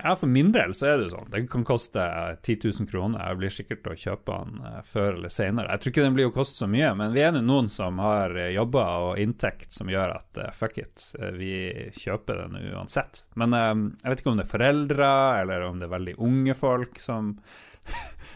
Ja, 0.03 0.15
for 0.17 0.31
min 0.33 0.53
del 0.53 0.75
så 0.77 0.91
er 0.91 1.01
det 1.01 1.11
sånn. 1.13 1.29
Den 1.33 1.49
kan 1.51 1.65
koste 1.69 2.05
10 2.43 2.71
000 2.81 2.89
kroner. 2.91 3.23
Jeg 3.27 3.41
blir 3.41 3.55
sikkert 3.55 3.83
til 3.85 3.95
å 3.95 4.01
kjøpe 4.05 4.39
den 4.39 4.63
eh, 4.71 4.79
før 4.87 5.19
eller 5.19 5.35
senere. 5.35 5.75
Jeg 5.75 5.83
tror 5.83 5.95
ikke 5.95 6.07
den 6.07 6.19
blir 6.19 6.31
å 6.31 6.35
koste 6.35 6.65
så 6.65 6.71
mye, 6.71 6.93
men 6.99 7.15
vi 7.17 7.25
er 7.25 7.35
nå 7.37 7.43
noen 7.45 7.71
som 7.73 8.01
har 8.03 8.37
eh, 8.37 8.53
jobber 8.57 9.11
og 9.11 9.21
inntekt 9.23 9.77
som 9.77 9.93
gjør 9.93 10.17
at 10.17 10.43
fuck 10.57 10.79
it, 10.81 11.11
vi 11.37 11.53
kjøper 11.97 12.45
den 12.45 12.73
uansett. 12.73 13.25
Men 13.41 13.55
jeg 13.55 14.13
vet 14.13 14.23
ikke 14.23 14.33
om 14.33 14.41
det 14.41 14.47
er 14.47 14.55
foreldre, 14.55 15.11
eller 15.43 15.67
om 15.69 15.81
det 15.81 15.89
er 15.89 15.97
veldig 15.97 16.17
unge 16.27 16.57
folk 16.59 17.01
som 17.03 17.35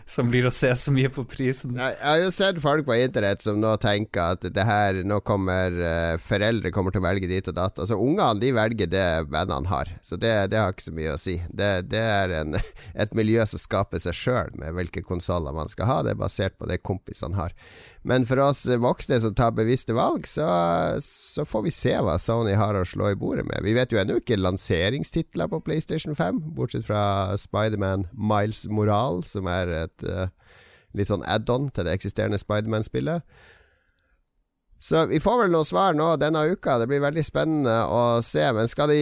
som 0.06 0.28
blir 0.30 0.46
å 0.46 0.52
se 0.52 0.70
så 0.76 0.92
mye 0.92 1.08
på 1.12 1.24
prisen. 1.28 1.78
Jeg, 1.78 1.96
har 2.00 2.20
jo 2.20 2.30
sett 2.34 2.60
folk 2.62 2.86
på 2.86 2.96
internett 2.98 3.44
som 3.44 3.60
nå 3.60 3.74
tenker 3.82 4.34
at 4.36 4.44
det 4.54 4.66
her 4.68 5.00
Nå 5.04 5.20
kommer 5.24 5.72
uh, 5.72 6.16
foreldre 6.20 6.72
kommer 6.74 6.94
til 6.94 7.02
å 7.02 7.06
velge 7.06 7.30
dit 7.30 7.48
og 7.50 7.56
datt. 7.56 7.80
Altså 7.80 7.98
Ungene 8.00 8.40
de 8.42 8.52
velger 8.56 8.90
det 8.90 9.06
vennene 9.32 9.70
har, 9.70 9.90
så 10.04 10.18
det, 10.20 10.34
det, 10.52 10.60
har 10.60 10.74
ikke 10.74 10.88
så 10.88 10.96
mye 10.96 11.14
å 11.14 11.20
si. 11.20 11.38
Det, 11.48 11.70
det 11.88 12.02
er 12.02 12.36
en, 12.42 12.58
et 13.04 13.16
miljø 13.16 13.44
som 13.48 13.62
skaper 13.62 14.02
seg 14.02 14.16
sjøl 14.18 14.54
med 14.60 14.76
hvilke 14.76 15.04
konsoller 15.06 15.56
man 15.56 15.72
skal 15.72 15.90
ha. 15.90 15.98
Det 16.04 16.14
er 16.14 16.22
basert 16.24 16.58
på 16.60 16.68
det 16.70 16.82
kompisene 16.84 17.38
har. 17.38 17.56
Men 18.04 18.26
for 18.28 18.40
oss 18.44 18.66
voksne 18.68 19.16
som 19.22 19.32
tar 19.36 19.54
bevisste 19.56 19.94
valg, 19.96 20.26
så, 20.28 20.44
så, 21.00 21.46
får 21.48 21.62
vi 21.64 21.72
se 21.72 21.94
hva 22.04 22.18
Sony 22.20 22.52
har 22.60 22.76
å 22.76 22.84
slå 22.84 23.08
i 23.14 23.16
bordet 23.16 23.46
med. 23.48 23.64
Vi 23.64 23.72
vet 23.72 23.94
jo 23.94 24.00
ennå 24.00 24.18
ikke 24.20 24.36
lanseringstitler 24.36 25.48
på 25.48 25.62
PlayStation 25.64 26.12
5, 26.18 26.42
bortsett 26.58 26.84
fra 26.84 27.32
Spiderman 27.40 28.04
Miles 28.12 28.66
Moral, 28.68 29.22
som 29.24 29.48
er 29.48 29.72
et 29.86 30.04
uh, 30.04 30.28
litt 30.92 31.08
sånn 31.08 31.24
add-on 31.24 31.70
til 31.72 31.88
det 31.88 31.96
eksisterende 31.96 32.40
Spiderman-spillet. 32.42 33.24
Så 34.84 35.06
vi 35.08 35.16
får 35.16 35.38
vel 35.40 35.54
noen 35.54 35.64
svar 35.64 35.94
nå 35.96 36.10
denne 36.20 36.42
uka. 36.52 36.76
Det 36.76 36.90
blir 36.90 37.00
veldig 37.00 37.22
spennende 37.24 37.78
å 37.88 38.20
se. 38.20 38.42
Men 38.52 38.68
skal 38.68 38.90
de 38.92 38.98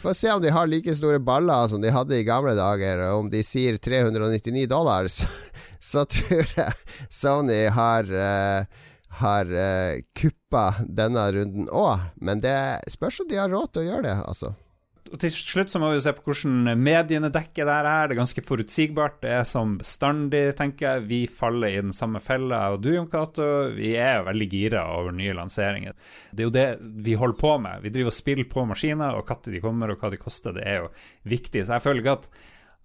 Få 0.00 0.10
se 0.10 0.32
om 0.34 0.42
de 0.42 0.50
har 0.50 0.66
like 0.66 0.90
store 0.98 1.20
baller 1.22 1.70
som 1.70 1.78
de 1.82 1.92
hadde 1.94 2.18
i 2.18 2.26
gamle 2.26 2.56
dager. 2.58 3.04
Og 3.12 3.20
om 3.20 3.30
de 3.30 3.44
sier 3.46 3.78
399 3.78 4.66
dollar, 4.74 5.06
så, 5.06 5.30
så 5.86 6.04
tror 6.10 6.52
jeg 6.56 6.76
Sony 7.12 7.62
har 7.76 8.10
uh, 8.10 8.84
har 9.22 9.48
uh, 9.48 10.02
kuppa 10.18 10.68
denne 10.82 11.24
runden 11.38 11.70
òg. 11.72 12.10
Men 12.20 12.42
det 12.44 12.58
spørs 12.92 13.22
om 13.22 13.30
de 13.30 13.40
har 13.40 13.52
råd 13.52 13.72
til 13.72 13.86
å 13.86 13.90
gjøre 13.90 14.08
det, 14.10 14.16
altså 14.26 14.54
og 15.06 15.20
til 15.22 15.30
slutt 15.30 15.70
så 15.70 15.80
må 15.80 15.90
vi 15.92 16.00
se 16.02 16.12
på 16.16 16.24
hvordan 16.26 16.80
mediene 16.80 17.30
dekker 17.32 17.68
det 17.68 17.74
her. 17.74 18.08
Det 18.08 18.16
er 18.16 18.20
ganske 18.20 18.42
forutsigbart. 18.42 19.20
Det 19.22 19.32
er 19.36 19.44
som 19.48 19.76
bestandig, 19.78 20.42
tenker 20.58 20.86
jeg. 20.88 21.04
Vi 21.10 21.20
faller 21.30 21.70
i 21.70 21.84
den 21.84 21.94
samme 21.96 22.20
fella, 22.22 22.64
og 22.74 22.82
du, 22.84 22.90
Jon 22.94 23.08
Cato, 23.10 23.46
vi 23.76 23.94
er 24.00 24.24
veldig 24.26 24.48
gira 24.50 24.82
over 24.96 25.14
nye 25.14 25.36
lanseringer. 25.36 25.94
Det 26.32 26.42
er 26.42 26.48
jo 26.48 26.56
det 26.56 26.66
vi 27.06 27.16
holder 27.18 27.40
på 27.40 27.54
med. 27.62 27.86
Vi 27.86 27.94
driver 27.94 28.12
og 28.12 28.18
spiller 28.18 28.50
på 28.50 28.66
maskiner, 28.68 29.14
og 29.18 29.30
når 29.30 29.54
de 29.54 29.62
kommer, 29.62 29.94
og 29.94 30.02
hva 30.02 30.12
de 30.12 30.20
koster, 30.20 30.56
det 30.56 30.66
er 30.66 30.82
jo 30.82 30.92
viktig. 31.36 31.62
Så 31.62 31.76
jeg 31.76 31.86
føler 31.86 32.02
ikke 32.02 32.18
at, 32.18 32.30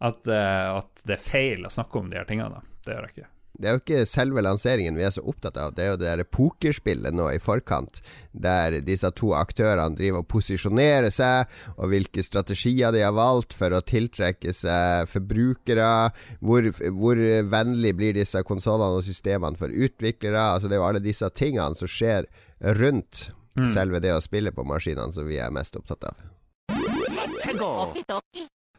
at, 0.01 0.25
eh, 0.27 0.71
at 0.77 1.05
det 1.05 1.17
er 1.17 1.29
feil 1.29 1.67
å 1.67 1.73
snakke 1.73 2.01
om 2.01 2.09
de 2.09 2.19
her 2.19 2.27
tingene. 2.29 2.63
Det 2.85 2.95
gjør 2.95 3.07
jeg 3.07 3.15
ikke. 3.15 3.29
Det 3.61 3.67
er 3.67 3.75
jo 3.75 3.81
ikke 3.81 4.05
selve 4.09 4.41
lanseringen 4.41 4.95
vi 4.97 5.03
er 5.05 5.11
så 5.13 5.21
opptatt 5.27 5.57
av, 5.59 5.73
det 5.75 5.83
er 5.83 5.89
jo 5.91 5.97
det 5.99 6.07
der 6.07 6.29
pokerspillet 6.33 7.13
nå 7.13 7.27
i 7.29 7.41
forkant, 7.41 7.99
der 8.31 8.79
disse 8.85 9.11
to 9.17 9.33
aktørene 9.37 9.97
driver 9.99 10.23
og 10.23 10.29
posisjonerer 10.31 11.11
seg, 11.13 11.51
og 11.75 11.91
hvilke 11.91 12.23
strategier 12.25 12.95
de 12.95 13.03
har 13.05 13.13
valgt 13.13 13.53
for 13.57 13.75
å 13.75 13.83
tiltrekke 13.85 14.55
seg 14.55 15.09
forbrukere. 15.11 15.91
Hvor, 16.39 16.71
hvor 16.95 17.21
vennlig 17.51 17.93
blir 17.99 18.17
disse 18.17 18.41
konsollene 18.47 18.97
og 18.97 19.05
systemene 19.05 19.59
for 19.59 19.69
utviklere? 19.69 20.41
Altså 20.55 20.71
Det 20.71 20.79
er 20.79 20.81
jo 20.81 20.87
alle 20.87 21.03
disse 21.03 21.29
tingene 21.35 21.77
som 21.77 21.91
skjer 21.91 22.29
rundt 22.79 23.27
mm. 23.59 23.67
selve 23.75 24.01
det 24.01 24.15
å 24.15 24.23
spille 24.23 24.55
på 24.55 24.65
maskinene, 24.65 25.11
som 25.13 25.27
vi 25.29 25.37
er 25.43 25.53
mest 25.53 25.77
opptatt 25.77 26.09
av. 26.09 26.25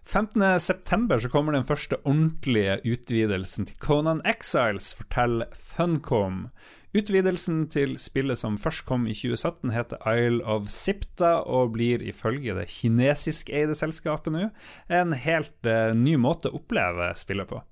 15.9. 0.02 1.18
så 1.22 1.28
kommer 1.30 1.54
den 1.54 1.64
første 1.64 1.96
ordentlige 2.02 2.80
utvidelsen 2.84 3.68
til 3.68 3.78
Conan 3.78 4.20
Exiles, 4.26 4.92
forteller 4.98 5.46
Funcom. 5.54 6.48
Utvidelsen 6.92 7.68
til 7.72 7.94
spillet 7.96 8.36
som 8.36 8.58
først 8.60 8.84
kom 8.84 9.06
i 9.06 9.14
2017, 9.16 9.70
heter 9.72 10.02
Isle 10.12 10.44
of 10.44 10.68
Sipta 10.68 11.38
og 11.48 11.72
blir 11.78 12.02
ifølge 12.04 12.58
det 12.58 12.68
kinesiskeide 12.68 13.78
selskapet 13.78 14.34
nå 14.34 14.48
en 14.92 15.14
helt 15.16 15.56
uh, 15.64 15.94
ny 15.96 16.18
måte 16.20 16.50
å 16.50 16.60
oppleve 16.60 17.14
spillet 17.16 17.48
på. 17.48 17.62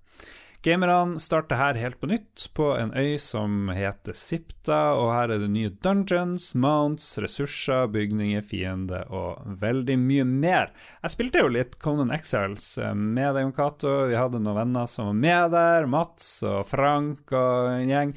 Gamerne 0.63 1.17
starter 1.21 1.57
her 1.57 1.79
helt 1.81 1.97
på 2.01 2.09
nytt, 2.11 2.51
på 2.53 2.75
en 2.77 2.91
øy 2.93 3.15
som 3.19 3.71
heter 3.73 4.13
Sipta, 4.13 4.93
og 4.93 5.09
her 5.15 5.33
er 5.33 5.41
det 5.41 5.49
nye 5.55 5.71
dungeons, 5.81 6.51
mounts, 6.53 7.15
ressurser, 7.25 7.87
bygninger, 7.89 8.45
fiender 8.45 9.09
og 9.09 9.41
veldig 9.63 9.97
mye 10.03 10.27
mer. 10.29 10.69
Jeg 11.01 11.15
spilte 11.15 11.41
jo 11.41 11.49
litt 11.55 11.79
Conan 11.81 12.13
Exiles 12.13 12.75
eh, 12.77 12.93
med 12.93 13.39
deg, 13.39 13.47
Jon 13.47 13.57
Cato. 13.57 13.95
Vi 14.13 14.21
hadde 14.21 14.43
noen 14.45 14.61
venner 14.61 14.93
som 14.93 15.09
var 15.09 15.19
med 15.23 15.57
der, 15.57 15.89
Mats 15.89 16.29
og 16.45 16.69
Frank 16.69 17.33
og 17.33 17.73
en 17.79 17.89
gjeng. 17.95 18.15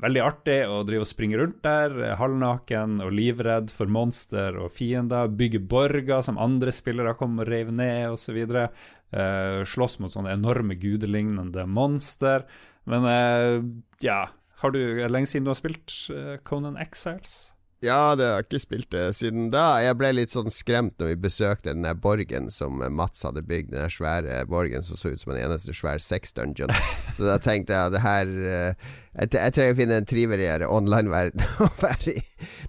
Veldig 0.00 0.20
artig 0.24 0.58
å 0.64 0.80
drive 0.88 1.04
og 1.04 1.10
springe 1.10 1.36
rundt 1.36 1.58
der, 1.64 1.92
halvnaken 2.16 3.02
og 3.04 3.12
livredd 3.12 3.72
for 3.74 3.90
monster 3.92 4.56
og 4.56 4.72
fiender. 4.72 5.28
Bygge 5.28 5.60
borger 5.60 6.24
som 6.24 6.40
andre 6.40 6.72
spillere 6.72 7.12
kom 7.18 7.36
og 7.42 7.50
rev 7.50 7.68
ned, 7.76 8.14
osv. 8.14 8.38
Eh, 8.40 9.60
slåss 9.68 9.98
mot 10.00 10.12
sånne 10.12 10.32
enorme 10.38 10.78
gudelignende 10.80 11.66
monster. 11.68 12.46
Men 12.88 13.04
eh, 13.10 13.56
ja 14.00 14.22
Har 14.62 14.72
du 14.72 14.80
lenge 15.08 15.28
siden 15.28 15.46
du 15.46 15.52
har 15.52 15.58
spilt 15.58 15.92
uh, 16.12 16.36
Conan 16.44 16.76
Exiles? 16.80 17.52
Ja, 17.80 18.12
det 18.12 18.26
har 18.28 18.34
jeg 18.42 18.44
ikke 18.44 18.58
spilt 18.60 18.90
det 18.92 19.06
siden 19.16 19.46
da. 19.54 19.78
Jeg 19.80 19.96
ble 19.96 20.10
litt 20.12 20.34
sånn 20.34 20.52
skremt 20.52 20.98
når 21.00 21.14
vi 21.14 21.22
besøkte 21.24 21.72
den 21.72 21.86
der 21.86 21.96
borgen 21.96 22.50
som 22.52 22.82
Mats 22.92 23.24
hadde 23.24 23.40
bygd. 23.40 23.70
Den 23.72 23.86
der 23.86 23.94
svære 23.94 24.42
borgen 24.52 24.84
som 24.84 25.00
så 25.00 25.14
ut 25.14 25.22
som 25.22 25.32
en 25.32 25.40
eneste 25.40 25.72
svær 25.72 26.02
sex-dungeon. 26.04 26.74
Så 27.16 27.24
da 27.24 27.38
tenkte 27.40 27.72
jeg 27.72 27.88
at 27.88 27.94
det 27.96 28.02
her 28.04 28.34
jeg, 28.36 29.30
jeg 29.32 29.54
trenger 29.56 29.72
å 29.72 29.78
finne 29.78 29.96
en 29.96 30.10
triveligere 30.12 30.68
online-verden 30.68 31.46
å 31.64 31.70
være 31.80 32.18
i. 32.20 32.24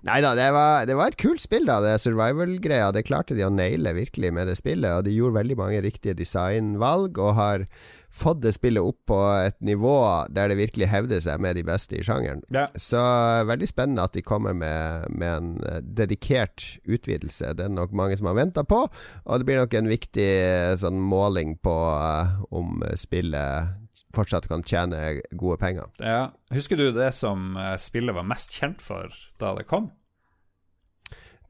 Nei 0.08 0.22
da, 0.24 0.32
det 0.39 0.48
var, 0.56 0.88
det 0.88 0.96
var, 0.96 1.12
et 1.12 1.20
kult 1.20 1.44
spill, 1.44 1.68
da. 1.68 1.82
Det 1.84 1.98
survival-greia. 2.01 2.94
Det 2.96 3.03
klarte 3.06 3.36
de 3.36 3.44
å 3.44 3.51
naile 3.51 3.91
virkelig 4.00 4.32
med 4.32 4.48
det 4.48 4.56
spillet. 4.63 4.96
Og 4.96 5.03
de 5.10 5.18
gjorde 5.18 5.41
veldig 5.41 5.60
mange 5.60 5.84
riktige 5.84 6.15
designvalg, 6.24 7.20
og 7.20 7.36
har 7.36 7.68
fått 8.12 8.41
det 8.44 8.51
spillet 8.53 8.84
opp 8.84 9.00
på 9.08 9.18
et 9.39 9.58
nivå 9.63 9.96
der 10.36 10.51
det 10.51 10.60
virkelig 10.60 10.89
hevder 10.91 11.22
seg 11.24 11.41
med 11.44 11.56
de 11.56 11.63
beste 11.68 11.98
i 11.98 12.03
sjangeren. 12.06 12.44
Ja. 12.53 12.68
Så 12.75 13.01
veldig 13.48 13.70
spennende 13.72 14.06
at 14.06 14.15
de 14.18 14.24
kommer 14.25 14.56
med, 14.58 15.08
med 15.15 15.32
en 15.32 15.51
uh, 15.63 15.80
dedikert 15.82 16.65
utvidelse. 16.84 17.53
Det 17.56 17.68
er 17.68 17.74
nok 17.74 17.96
mange 17.96 18.20
som 18.20 18.30
har 18.30 18.39
venta 18.39 18.65
på, 18.68 18.84
og 19.24 19.39
det 19.39 19.48
blir 19.48 19.62
nok 19.62 19.77
en 19.80 19.91
viktig 19.91 20.32
uh, 20.44 20.75
sånn 20.82 21.00
måling 21.00 21.56
på 21.63 21.77
uh, 21.96 22.41
om 22.51 22.84
spillet 23.00 23.77
fortsatt 24.12 24.50
kan 24.51 24.63
tjene 24.68 25.22
gode 25.39 25.56
penger. 25.62 25.88
Ja. 26.03 26.34
Husker 26.51 26.75
du 26.75 26.89
det 26.91 27.13
som 27.15 27.56
spillet 27.80 28.15
var 28.15 28.27
mest 28.27 28.58
kjent 28.60 28.84
for 28.84 29.08
da 29.39 29.53
det 29.56 29.70
kom? 29.70 29.88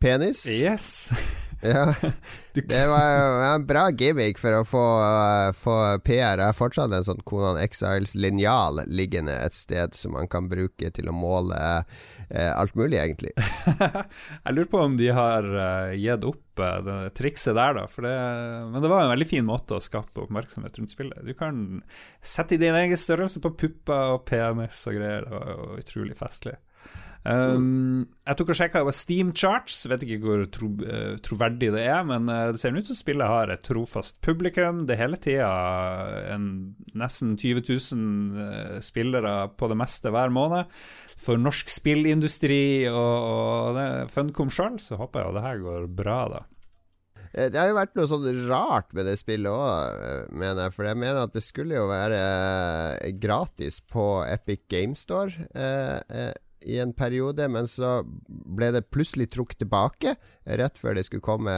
Penis? 0.02 0.46
Yes. 0.50 1.12
Ja, 1.62 1.94
det 2.54 2.88
var 2.88 3.56
en 3.56 3.66
bra 3.66 3.84
gimmick 3.92 4.40
for 4.42 4.56
å 4.58 4.64
få, 4.66 4.82
uh, 4.98 5.52
få 5.54 5.76
PR. 6.02 6.40
Jeg 6.42 6.48
har 6.48 6.58
fortsatt 6.58 6.94
en 6.96 7.06
sånn 7.06 7.22
Konan 7.28 7.60
Exiles-linjal 7.62 8.82
liggende 8.90 9.36
et 9.46 9.54
sted 9.54 9.94
som 9.98 10.16
man 10.18 10.30
kan 10.32 10.50
bruke 10.50 10.90
til 10.90 11.12
å 11.12 11.14
måle 11.14 11.60
uh, 11.60 12.52
alt 12.56 12.74
mulig, 12.74 12.98
egentlig. 12.98 13.36
jeg 14.46 14.56
lurer 14.56 14.72
på 14.74 14.82
om 14.82 14.98
de 14.98 15.12
har 15.14 15.46
uh, 15.54 15.94
gitt 15.94 16.26
opp 16.26 16.42
det 16.62 16.98
trikset 17.18 17.56
der, 17.58 17.78
da. 17.78 17.86
Det, 17.86 18.16
men 18.74 18.82
det 18.82 18.90
var 18.90 19.06
en 19.06 19.14
veldig 19.14 19.30
fin 19.30 19.46
måte 19.46 19.78
å 19.78 19.82
skape 19.84 20.26
oppmerksomhet 20.26 20.82
rundt 20.82 20.94
spillet. 20.94 21.22
Du 21.26 21.38
kan 21.38 21.80
sette 22.26 22.58
i 22.58 22.62
din 22.62 22.78
egen 22.78 22.98
størrelse 22.98 23.42
på 23.42 23.54
pupper 23.54 24.18
og 24.18 24.26
penis 24.30 24.82
og 24.90 24.98
greier. 24.98 25.30
Det 25.30 25.38
var 25.38 25.80
utrolig 25.82 26.18
festlig. 26.18 26.58
Um, 27.22 28.08
jeg 28.26 28.38
tok 28.40 28.50
og 28.50 28.58
sjekka 28.58 28.82
Steam 28.98 29.30
Charts, 29.38 29.84
vet 29.92 30.06
ikke 30.08 30.22
hvor 30.24 30.46
tro, 30.50 30.72
uh, 30.82 31.20
troverdig 31.22 31.70
det 31.76 31.84
er, 31.86 32.02
men 32.08 32.26
uh, 32.32 32.50
det 32.50 32.62
ser 32.62 32.74
ut 32.74 32.88
som 32.88 32.98
spillet 32.98 33.30
har 33.30 33.52
et 33.54 33.62
trofast 33.66 34.18
publikum. 34.26 34.88
Det 34.90 34.96
er 34.96 35.04
hele 35.04 35.20
tida 35.22 35.52
nesten 36.98 37.36
20 37.38 37.62
000 37.70 38.40
uh, 38.40 38.80
spillere 38.82 39.36
på 39.54 39.70
det 39.70 39.78
meste 39.84 40.14
hver 40.14 40.34
måned. 40.34 40.72
For 41.22 41.38
norsk 41.38 41.70
spillindustri 41.70 42.90
og, 42.90 42.98
og 42.98 43.78
det, 43.78 43.86
Funcom 44.16 44.50
sjøl, 44.50 44.82
så 44.82 44.98
håper 44.98 45.22
jeg 45.22 45.30
jo 45.30 45.38
det 45.38 45.46
her 45.46 45.62
går 45.68 45.88
bra, 46.02 46.24
da. 46.34 46.42
Eh, 47.32 47.48
det 47.52 47.60
har 47.60 47.70
jo 47.70 47.78
vært 47.78 47.94
noe 47.96 48.10
sånn 48.10 48.28
rart 48.50 48.92
med 48.98 49.08
det 49.08 49.18
spillet 49.20 49.52
òg, 49.52 50.32
mener 50.34 50.66
jeg. 50.66 50.76
For 50.76 50.90
jeg 50.90 51.00
mener 51.00 51.22
at 51.24 51.36
det 51.36 51.44
skulle 51.46 51.78
jo 51.78 51.88
være 51.92 52.22
gratis 53.22 53.80
på 53.86 54.08
Epic 54.28 54.66
Game 54.72 54.98
Store. 55.00 55.48
Eh, 55.54 56.32
i 56.62 56.80
en 56.84 56.94
periode, 56.94 57.48
men 57.52 57.68
så 57.68 58.02
ble 58.28 58.72
det 58.76 58.90
plutselig 58.94 59.32
trukket 59.34 59.64
tilbake 59.64 60.16
rett 60.46 60.82
før 60.82 60.98
det 60.98 61.08
skulle 61.08 61.26
komme 61.26 61.54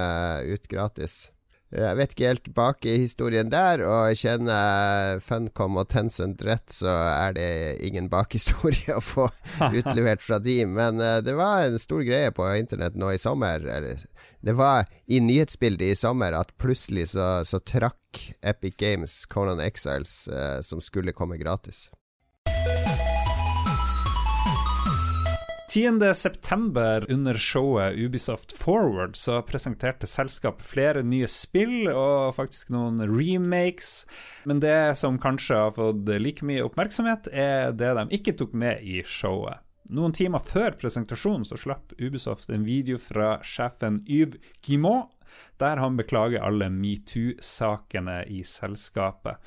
ut 0.48 0.68
gratis. 0.72 1.28
Jeg 1.74 1.98
vet 1.98 2.12
ikke 2.14 2.28
helt 2.28 2.50
bak 2.54 2.86
i 2.86 3.00
historien 3.02 3.50
der, 3.50 3.82
og 3.88 4.14
kjenner 4.20 5.18
Funcom 5.26 5.80
og 5.82 5.88
Tencent 5.90 6.44
rett, 6.46 6.68
så 6.70 6.92
er 6.92 7.34
det 7.34 7.48
ingen 7.88 8.12
bakhistorie 8.14 8.94
å 9.00 9.02
få 9.02 9.26
utlevert 9.72 10.22
fra 10.22 10.38
de. 10.44 10.60
Men 10.70 11.02
uh, 11.02 11.18
det 11.26 11.34
var 11.40 11.66
en 11.66 11.80
stor 11.82 12.06
greie 12.06 12.30
på 12.36 12.46
internett 12.60 12.98
nå 13.00 13.16
i 13.16 13.22
sommer. 13.22 13.66
Det 13.66 14.58
var 14.60 14.86
i 15.10 15.22
nyhetsbildet 15.24 15.96
i 15.96 15.98
sommer 15.98 16.38
at 16.38 16.54
plutselig 16.62 17.10
så, 17.16 17.42
så 17.48 17.58
trakk 17.58 18.22
Epic 18.46 18.78
Games 18.78 19.24
Conan 19.26 19.64
Exiles, 19.64 20.28
uh, 20.30 20.62
som 20.62 20.84
skulle 20.84 21.16
komme 21.18 21.42
gratis. 21.42 21.88
10.9. 25.74 27.12
under 27.12 27.34
showet 27.34 27.96
Ubisoft 27.98 28.58
Forward 28.58 29.16
så 29.16 29.42
presenterte 29.42 30.06
selskapet 30.08 30.66
flere 30.70 31.02
nye 31.02 31.26
spill 31.26 31.88
og 31.90 32.36
faktisk 32.38 32.70
noen 32.76 33.02
remakes. 33.10 34.04
Men 34.46 34.62
det 34.62 34.94
som 35.02 35.18
kanskje 35.18 35.58
har 35.58 35.74
fått 35.74 36.12
like 36.22 36.46
mye 36.46 36.62
oppmerksomhet, 36.68 37.32
er 37.34 37.74
det 37.74 37.90
de 37.98 38.06
ikke 38.20 38.36
tok 38.38 38.54
med 38.54 38.86
i 38.86 39.00
showet. 39.02 39.66
Noen 39.90 40.14
timer 40.14 40.46
før 40.46 40.78
presentasjonen 40.78 41.50
så 41.50 41.58
slapp 41.58 41.98
Ubisoft 41.98 42.54
en 42.54 42.70
video 42.70 43.02
fra 43.02 43.40
sjefen 43.42 44.04
Yves 44.06 44.38
Guimont 44.62 45.10
der 45.62 45.80
han 45.82 45.98
beklager 45.98 46.44
alle 46.44 46.70
metoo-sakene 46.74 48.24
i 48.32 48.42
selskapet. 48.48 49.38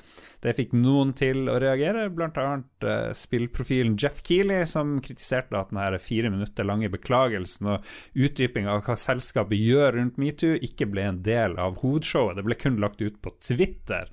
Det 0.43 0.55
fikk 0.57 0.73
noen 0.77 1.13
til 1.17 1.49
å 1.51 1.57
reagere, 1.61 2.07
bl.a. 2.13 2.45
Eh, 2.85 3.09
spillprofilen 3.17 3.97
Jeff 3.99 4.21
Keeley, 4.25 4.65
som 4.69 4.97
kritiserte 5.03 5.57
at 5.59 5.73
denne 5.73 5.99
fire 6.01 6.31
minutter 6.33 6.67
lange 6.67 6.91
beklagelsen 6.93 7.73
og 7.73 7.91
utdypinga 8.15 8.77
av 8.77 8.85
hva 8.87 8.97
selskapet 9.01 9.59
gjør 9.59 9.97
rundt 9.97 10.21
metoo, 10.21 10.55
ikke 10.61 10.89
ble 10.91 11.09
en 11.09 11.21
del 11.25 11.57
av 11.61 11.81
hovedshowet. 11.83 12.37
Det 12.37 12.47
ble 12.47 12.59
kun 12.59 12.79
lagt 12.81 13.03
ut 13.03 13.21
på 13.21 13.33
Twitter, 13.43 14.09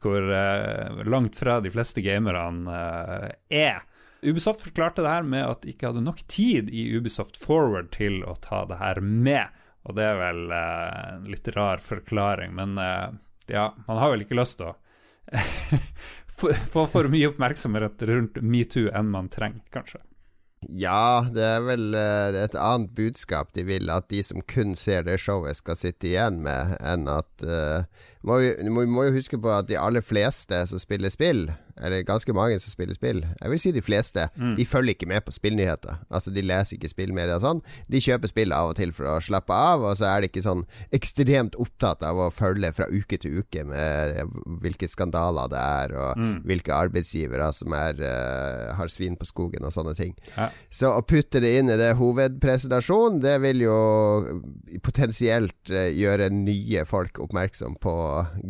hvor 0.00 0.30
eh, 0.32 1.02
langt 1.08 1.36
fra 1.38 1.60
de 1.64 1.72
fleste 1.72 2.04
gamerne 2.04 2.78
eh, 2.78 3.34
er. 3.64 3.82
Ubisoft 4.24 4.62
forklarte 4.64 5.04
det 5.04 5.12
her 5.12 5.26
med 5.28 5.44
at 5.44 5.62
de 5.62 5.74
ikke 5.74 5.90
hadde 5.90 6.04
nok 6.04 6.22
tid 6.32 6.70
i 6.72 6.86
Ubisoft 6.96 7.36
Forward 7.40 7.90
til 7.92 8.22
å 8.24 8.36
ta 8.40 8.64
det 8.68 8.80
her 8.80 9.00
med. 9.04 9.52
Og 9.84 9.96
det 9.98 10.06
er 10.08 10.16
vel 10.20 10.46
eh, 10.54 11.02
en 11.16 11.28
litt 11.28 11.50
rar 11.56 11.82
forklaring, 11.84 12.54
men 12.56 12.78
eh, 12.80 13.08
ja, 13.52 13.68
man 13.88 14.00
har 14.00 14.14
vel 14.14 14.24
ikke 14.24 14.38
lyst 14.38 14.60
til 14.60 14.72
å 14.72 14.78
få 16.72 16.86
for 16.90 17.10
mye 17.12 17.28
oppmerksomhet 17.30 18.04
rundt 18.08 18.40
metoo 18.40 18.88
enn 18.96 19.12
man 19.12 19.30
trenger, 19.32 19.64
kanskje. 19.74 20.00
Ja, 20.72 21.26
det 21.34 21.44
er 21.44 21.64
vel 21.66 21.92
uh, 21.92 22.36
et 22.40 22.54
annet 22.56 22.94
budskap 22.96 23.50
de 23.56 23.66
vil 23.68 23.90
at 23.92 24.08
de 24.08 24.22
som 24.24 24.40
kun 24.48 24.74
ser 24.78 25.04
det 25.04 25.18
showet, 25.20 25.58
skal 25.58 25.76
sitte 25.76 26.08
igjen 26.08 26.40
med, 26.44 26.76
enn 26.80 27.08
at 27.10 27.44
uh, 27.44 27.84
må 28.24 28.38
vi, 28.40 28.52
må, 28.72 28.86
må 28.88 29.04
jo 29.08 29.16
huske 29.18 29.36
på 29.40 29.52
at 29.52 29.68
de 29.68 29.76
aller 29.80 30.04
fleste 30.04 30.62
som 30.70 30.80
spiller 30.80 31.12
spill, 31.12 31.50
eller 31.82 32.04
ganske 32.06 32.32
mange 32.36 32.58
som 32.62 32.72
spiller 32.72 32.96
spill, 32.96 33.22
jeg 33.40 33.50
vil 33.50 33.60
si 33.60 33.72
de 33.74 33.82
fleste, 33.82 34.28
mm. 34.36 34.54
de 34.58 34.66
følger 34.68 34.94
ikke 34.94 35.08
med 35.10 35.24
på 35.26 35.34
spillnyheter. 35.34 35.98
Altså, 36.10 36.30
de 36.34 36.44
leser 36.44 36.78
ikke 36.78 36.90
spillmedia 36.92 37.38
og 37.38 37.44
sånn. 37.44 37.62
De 37.90 38.02
kjøper 38.02 38.30
spill 38.30 38.54
av 38.54 38.70
og 38.72 38.78
til 38.78 38.92
for 38.94 39.10
å 39.10 39.16
slappe 39.24 39.54
av, 39.54 39.82
og 39.82 39.96
så 39.98 40.08
er 40.10 40.22
de 40.22 40.30
ikke 40.30 40.44
sånn 40.44 40.64
ekstremt 40.94 41.58
opptatt 41.60 42.04
av 42.06 42.20
å 42.20 42.30
følge 42.34 42.70
fra 42.76 42.88
uke 42.92 43.18
til 43.20 43.40
uke 43.40 43.64
med 43.66 44.20
hvilke 44.62 44.88
skandaler 44.90 45.50
det 45.52 45.62
er, 45.62 45.96
og 45.98 46.20
mm. 46.20 46.36
hvilke 46.48 46.76
arbeidsgivere 46.76 47.50
som 47.56 47.74
er, 47.76 47.98
uh, 48.00 48.74
har 48.78 48.92
svin 48.92 49.18
på 49.18 49.28
skogen 49.28 49.66
og 49.66 49.74
sånne 49.74 49.96
ting. 49.98 50.14
Ja. 50.36 50.50
Så 50.70 50.92
å 50.94 51.02
putte 51.06 51.42
det 51.42 51.56
inn 51.58 51.72
i 51.72 51.78
det 51.80 51.94
hovedpresentasjonen, 51.98 53.20
det 53.24 53.36
vil 53.42 53.64
jo 53.66 53.78
potensielt 54.84 55.74
uh, 55.74 55.88
gjøre 55.90 56.30
nye 56.34 56.86
folk 56.88 57.18
oppmerksom 57.24 57.78
på 57.82 57.96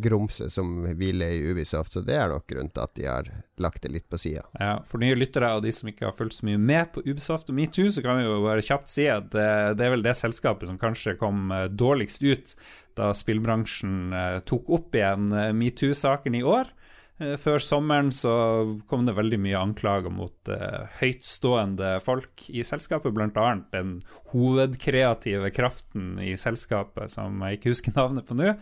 grumset 0.05 0.53
som 0.53 0.85
hviler 0.85 1.39
i 1.39 1.53
Ubisoft, 1.55 1.95
så 1.95 2.05
det 2.05 2.19
er 2.19 2.33
nok 2.33 2.47
grunnen 2.51 2.73
til 2.75 2.85
at 2.85 2.95
de 2.99 3.09
har 3.09 3.14
lagt 3.61 3.85
det 3.85 3.93
litt 3.95 4.07
på 4.11 4.19
sida. 4.21 4.43
Ja, 4.59 4.79
for 4.87 5.03
nye 5.03 5.17
lyttere 5.19 5.53
og 5.57 5.63
de 5.65 5.73
som 5.75 5.91
ikke 5.91 6.09
har 6.09 6.17
fulgt 6.17 6.39
så 6.39 6.49
mye 6.49 6.61
med 6.61 6.91
på 6.95 7.05
Ubisoft 7.07 7.51
og 7.53 7.59
Metoo, 7.59 7.91
så 7.93 8.03
kan 8.05 8.19
vi 8.19 8.27
jo 8.27 8.41
bare 8.45 8.65
kjapt 8.65 8.91
si 8.93 9.07
at 9.11 9.31
det, 9.35 9.49
det 9.79 9.87
er 9.87 9.95
vel 9.95 10.05
det 10.07 10.17
selskapet 10.19 10.71
som 10.71 10.81
kanskje 10.81 11.17
kom 11.21 11.53
eh, 11.55 11.69
dårligst 11.71 12.25
ut 12.27 12.57
da 12.99 13.11
spillbransjen 13.17 14.15
eh, 14.15 14.41
tok 14.47 14.71
opp 14.79 14.99
igjen 14.99 15.31
eh, 15.33 15.53
metoo-saken 15.57 16.39
i 16.39 16.45
år. 16.47 16.71
Eh, 17.23 17.37
før 17.39 17.63
sommeren 17.63 18.11
så 18.15 18.33
kom 18.91 19.05
det 19.07 19.15
veldig 19.15 19.39
mye 19.39 19.61
anklager 19.61 20.11
mot 20.11 20.51
uh, 20.51 20.91
høytstående 20.99 21.93
folk 22.03 22.49
i 22.51 22.65
selskapet, 22.67 23.15
bl.a. 23.15 23.53
den 23.71 24.01
hovedkreative 24.33 25.53
kraften 25.55 26.17
i 26.19 26.35
selskapet 26.41 27.15
som 27.15 27.39
jeg 27.47 27.61
ikke 27.61 27.71
husker 27.71 27.95
navnet 27.95 28.27
på 28.27 28.39
nå. 28.39 28.57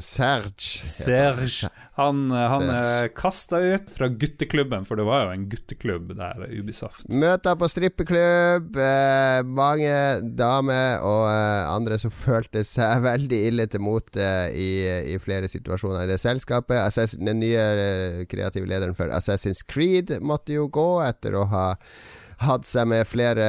Serge. 0.00 0.80
Serge. 0.88 1.72
Han, 1.94 2.30
eh, 2.30 2.48
han 2.48 2.70
er 2.72 3.10
kasta 3.12 3.58
ut 3.60 3.90
fra 3.92 4.06
gutteklubben, 4.08 4.86
for 4.88 4.96
det 4.96 5.04
var 5.04 5.26
jo 5.26 5.34
en 5.34 5.42
gutteklubb 5.52 6.14
der, 6.16 6.46
Ubisoft. 6.48 7.04
Møter 7.12 7.58
på 7.60 7.68
strippeklubb, 7.68 8.78
eh, 8.80 9.40
mange 9.44 9.92
damer 10.38 11.04
og 11.04 11.26
eh, 11.28 11.68
andre 11.68 11.98
som 12.00 12.14
følte 12.14 12.64
seg 12.64 13.02
veldig 13.10 13.40
ille 13.50 13.66
til 13.68 13.84
mote 13.84 14.30
i, 14.56 14.70
i, 15.12 15.18
flere 15.20 15.50
situasjoner 15.52 16.06
i 16.06 16.12
det 16.14 16.16
selskapet. 16.22 16.78
Assassin, 16.80 17.26
den 17.28 17.42
nye 17.44 17.60
eh, 17.60 17.81
kreative 18.30 18.68
lederen 18.68 18.96
for 18.98 19.12
Assassin's 19.14 19.62
Creed 19.66 20.14
måtte 20.20 20.56
jo 20.56 20.68
gå 20.72 20.90
etter 21.04 21.36
å 21.38 21.46
ha 21.52 21.66
hatt 22.42 22.66
seg 22.66 22.88
med 22.90 23.06
flere 23.06 23.44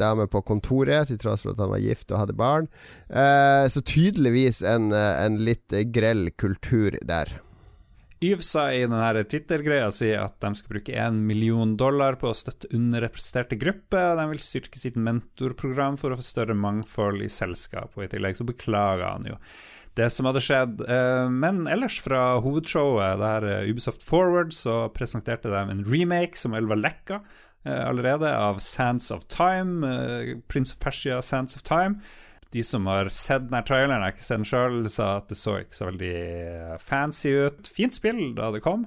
damer 0.00 0.28
på 0.30 0.42
kontoret, 0.46 1.10
til 1.10 1.20
tross 1.20 1.44
for 1.44 1.52
at 1.52 1.60
han 1.62 1.72
var 1.74 1.82
gift 1.84 2.12
og 2.12 2.22
hadde 2.22 2.38
barn. 2.38 2.70
Eh, 3.08 3.66
så 3.68 3.82
tydeligvis 3.84 4.62
en, 4.64 4.90
en 4.94 5.36
litt 5.44 5.74
grell 5.92 6.30
kultur 6.40 6.96
der. 7.04 7.38
Yves 8.18 8.48
sa 8.50 8.64
i 8.74 8.80
denne 8.82 9.22
Twitter-greia 9.30 9.92
si 9.94 10.08
at 10.18 10.40
de 10.42 10.50
skal 10.58 10.72
bruke 10.72 10.94
1 11.06 11.20
million 11.28 11.76
dollar 11.78 12.16
på 12.18 12.32
å 12.32 12.34
støtte 12.34 12.70
underrepresenterte 12.74 13.58
grupper, 13.60 14.16
de 14.18 14.24
vil 14.32 14.42
styrke 14.42 14.80
sitt 14.80 14.98
mentorprogram 14.98 15.94
for 16.00 16.10
å 16.10 16.18
få 16.18 16.26
større 16.26 16.56
mangfold 16.58 17.22
i 17.22 17.30
selskap, 17.30 17.94
og 17.94 18.08
i 18.08 18.10
tillegg 18.10 18.40
så 18.40 18.48
beklager 18.48 19.06
han 19.06 19.28
jo 19.30 19.38
det 19.98 20.08
som 20.14 20.28
hadde 20.28 20.42
skjedd. 20.44 20.84
Eh, 20.86 21.26
men 21.32 21.66
ellers, 21.70 21.98
fra 22.04 22.38
hovedshowet 22.44 23.18
der 23.22 23.48
eh, 23.48 23.66
Ubisoft 23.70 24.04
Forward, 24.06 24.54
så 24.56 24.86
presenterte 24.94 25.52
de 25.52 25.60
en 25.60 25.84
remake 25.86 26.38
som 26.38 26.56
vel 26.56 26.70
var 26.70 26.80
lekka 26.80 27.20
eh, 27.66 27.82
allerede, 27.82 28.30
av 28.30 28.62
Sands 28.64 29.10
of 29.14 29.26
Time, 29.32 29.92
Prince 30.48 30.76
of 30.76 30.82
Persia 30.84 31.20
Sands 31.22 31.58
of 31.58 31.66
Time 31.68 32.00
de 32.50 32.62
som 32.64 32.86
har 32.88 33.10
sett 33.12 33.44
denne 33.48 33.60
traileren, 33.66 34.00
jeg 34.00 34.06
har 34.06 34.14
ikke 34.14 34.24
sett 34.24 34.40
den 34.40 34.48
sjøl, 34.48 34.76
sa 34.92 35.08
at 35.18 35.28
det 35.28 35.36
så 35.36 35.58
ikke 35.60 35.76
så 35.76 35.88
veldig 35.90 36.78
fancy 36.80 37.34
ut. 37.44 37.68
Fint 37.68 37.96
spill 37.98 38.22
da 38.38 38.48
det 38.54 38.62
kom. 38.64 38.86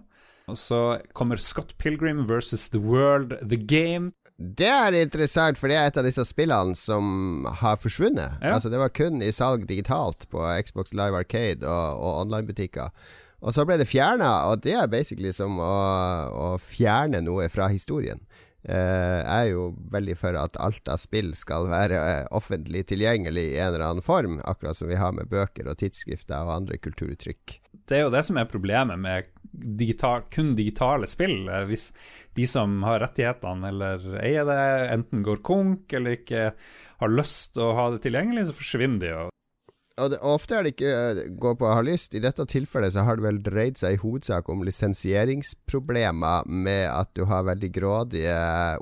Og 0.50 0.58
så 0.58 0.80
kommer 1.13 1.38
Scott 1.38 1.76
Pilgrim 1.78 2.26
versus 2.28 2.69
The 2.74 2.82
World, 2.82 3.38
The 3.45 3.60
Game. 3.62 4.12
Det 4.41 4.69
er 4.69 4.95
interessant, 4.97 5.60
for 5.60 5.69
det 5.69 5.77
er 5.77 5.89
et 5.89 5.97
av 6.01 6.06
disse 6.08 6.23
spillene 6.25 6.73
som 6.77 7.45
har 7.62 7.77
forsvunnet. 7.82 8.39
Ja. 8.41 8.56
Altså 8.56 8.71
Det 8.73 8.80
var 8.82 8.93
kun 8.95 9.21
i 9.21 9.34
salg 9.36 9.67
digitalt 9.69 10.25
på 10.34 10.41
Xbox 10.65 10.95
Live 10.97 11.17
Arcade 11.17 11.67
og, 11.67 12.01
og 12.01 12.23
online-butikker. 12.23 12.89
Og 13.41 13.54
så 13.54 13.65
ble 13.65 13.80
det 13.82 13.89
fjerna, 13.89 14.30
og 14.51 14.62
det 14.65 14.75
er 14.77 14.89
basically 14.89 15.32
som 15.34 15.58
å, 15.62 15.73
å 16.30 16.47
fjerne 16.62 17.23
noe 17.25 17.47
fra 17.54 17.69
historien. 17.73 18.21
Uh, 18.62 19.25
er 19.25 19.47
jo 19.49 19.71
veldig 19.89 20.13
for 20.19 20.38
at 20.38 20.58
alt 20.62 20.86
av 20.93 20.99
spill 21.01 21.32
skal 21.34 21.65
være 21.71 21.97
uh, 21.97 22.27
offentlig 22.38 22.84
tilgjengelig 22.91 23.47
i 23.56 23.58
en 23.58 23.71
eller 23.71 23.88
annen 23.88 24.06
form, 24.06 24.38
akkurat 24.45 24.77
som 24.77 24.91
vi 24.91 24.99
har 25.01 25.15
med 25.17 25.32
bøker 25.32 25.65
og 25.65 25.80
tidsskrifter 25.82 26.45
og 26.45 26.54
andre 26.60 26.77
kulturuttrykk. 26.77 27.58
Det 27.89 27.97
er 27.97 28.06
jo 28.06 28.13
det 28.13 28.21
som 28.27 28.38
er 28.38 28.45
problemet 28.51 29.01
med 29.01 29.32
digital, 29.52 30.26
kun 30.32 30.56
digitale 30.56 31.10
spill. 31.12 31.50
Uh, 31.50 31.64
hvis 31.70 31.90
de 32.38 32.48
som 32.48 32.80
har 32.88 33.04
rettighetene 33.04 33.74
eller 33.74 34.08
eier 34.24 34.48
det, 34.48 34.62
enten 34.96 35.26
går 35.28 35.44
konk 35.46 35.94
eller 35.98 36.20
ikke 36.20 36.52
har 37.02 37.14
lyst 37.18 37.56
til 37.56 37.68
å 37.68 37.76
ha 37.78 37.92
det 37.94 38.04
tilgjengelig, 38.06 38.50
så 38.50 38.58
forsvinner 38.58 39.04
de 39.04 39.14
jo 39.14 39.28
og, 40.02 40.10
det, 40.14 40.20
ofte 40.26 40.56
er 40.56 40.66
det 40.66 40.74
ikke 40.74 40.92
uh, 40.92 41.22
gå 41.42 41.54
på 41.60 41.68
å 41.68 41.74
ha 41.76 41.82
lyst. 41.86 42.16
I 42.16 42.24
dette 42.24 42.46
tilfellet 42.50 42.94
så 42.96 43.04
har 43.06 43.20
det 43.20 43.26
vel 43.26 43.42
dreid 43.44 43.80
seg 43.80 43.96
i 43.96 44.02
hovedsak 44.02 44.50
om 44.50 44.64
lisensieringsproblemer 44.66 46.48
med 46.48 46.86
at 46.90 47.12
du 47.18 47.26
har 47.30 47.46
veldig 47.48 47.72
grådige 47.76 48.38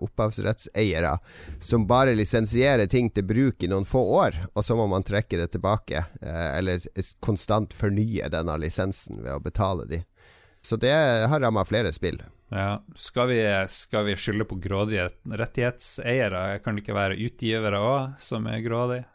opphavsrettseiere 0.06 1.16
som 1.64 1.88
bare 1.90 2.16
lisensierer 2.18 2.90
ting 2.92 3.10
til 3.14 3.28
bruk 3.28 3.64
i 3.64 3.72
noen 3.72 3.88
få 3.90 4.04
år, 4.22 4.38
og 4.54 4.66
så 4.66 4.78
må 4.80 4.88
man 4.92 5.06
trekke 5.08 5.42
det 5.42 5.50
tilbake. 5.56 6.06
Uh, 6.24 6.50
eller 6.60 6.88
konstant 7.26 7.76
fornye 7.76 8.30
denne 8.32 8.60
lisensen 8.62 9.24
ved 9.26 9.36
å 9.36 9.44
betale 9.44 9.90
de. 9.90 10.04
Så 10.70 10.78
det 10.78 10.94
har 11.32 11.42
ramma 11.42 11.64
flere 11.66 11.90
spill. 11.94 12.20
Ja. 12.54 12.84
Skal 12.96 13.32
vi, 13.32 13.40
skal 13.68 14.06
vi 14.06 14.18
skylde 14.18 14.46
på 14.46 14.60
grådige 14.62 15.08
rettighetseiere? 15.26 16.60
Kan 16.62 16.78
det 16.78 16.84
ikke 16.84 16.98
være 16.98 17.18
utgivere 17.26 17.80
òg 17.82 18.20
som 18.22 18.46
er 18.50 18.62
grådige? 18.62 19.08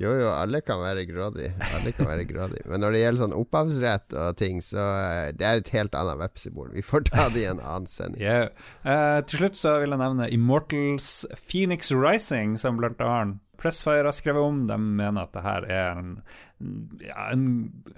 Jo, 0.00 0.08
jo, 0.16 0.30
alle 0.32 0.62
kan 0.64 0.80
være 0.80 1.04
grådig. 1.04 1.52
Alle 1.76 1.92
kan 1.92 2.08
være 2.08 2.24
grådig. 2.24 2.62
Men 2.66 2.80
når 2.82 2.94
det 2.94 3.02
gjelder 3.02 3.22
sånn 3.22 3.34
opphavsrett 3.36 4.16
og 4.16 4.38
ting, 4.40 4.62
så 4.64 4.80
uh, 4.80 5.30
det 5.36 5.46
er 5.46 5.60
et 5.60 5.72
helt 5.76 5.94
annet 6.00 6.18
vepsebol. 6.22 6.70
Vi 6.72 6.82
får 6.82 7.06
ta 7.12 7.28
det 7.30 7.44
i 7.44 7.50
en 7.50 7.60
annen 7.60 7.86
sending. 7.92 8.24
Yeah. 8.24 8.48
Uh, 8.82 9.20
til 9.28 9.44
slutt 9.44 9.60
så 9.60 9.76
vil 9.82 9.92
jeg 9.92 10.02
nevne 10.02 10.30
Immortals 10.32 11.12
Phoenix 11.36 11.92
Rising, 11.94 12.56
som 12.58 12.80
blant 12.80 13.04
annet 13.04 13.38
Pressfire 13.62 14.08
har 14.10 14.16
skrevet 14.16 14.42
om. 14.42 14.62
De 14.66 14.76
mener 14.82 15.22
at 15.22 15.32
det 15.36 15.44
her 15.46 15.66
er 15.70 16.00
en, 16.00 16.12
ja, 17.06 17.28
en 17.30 17.44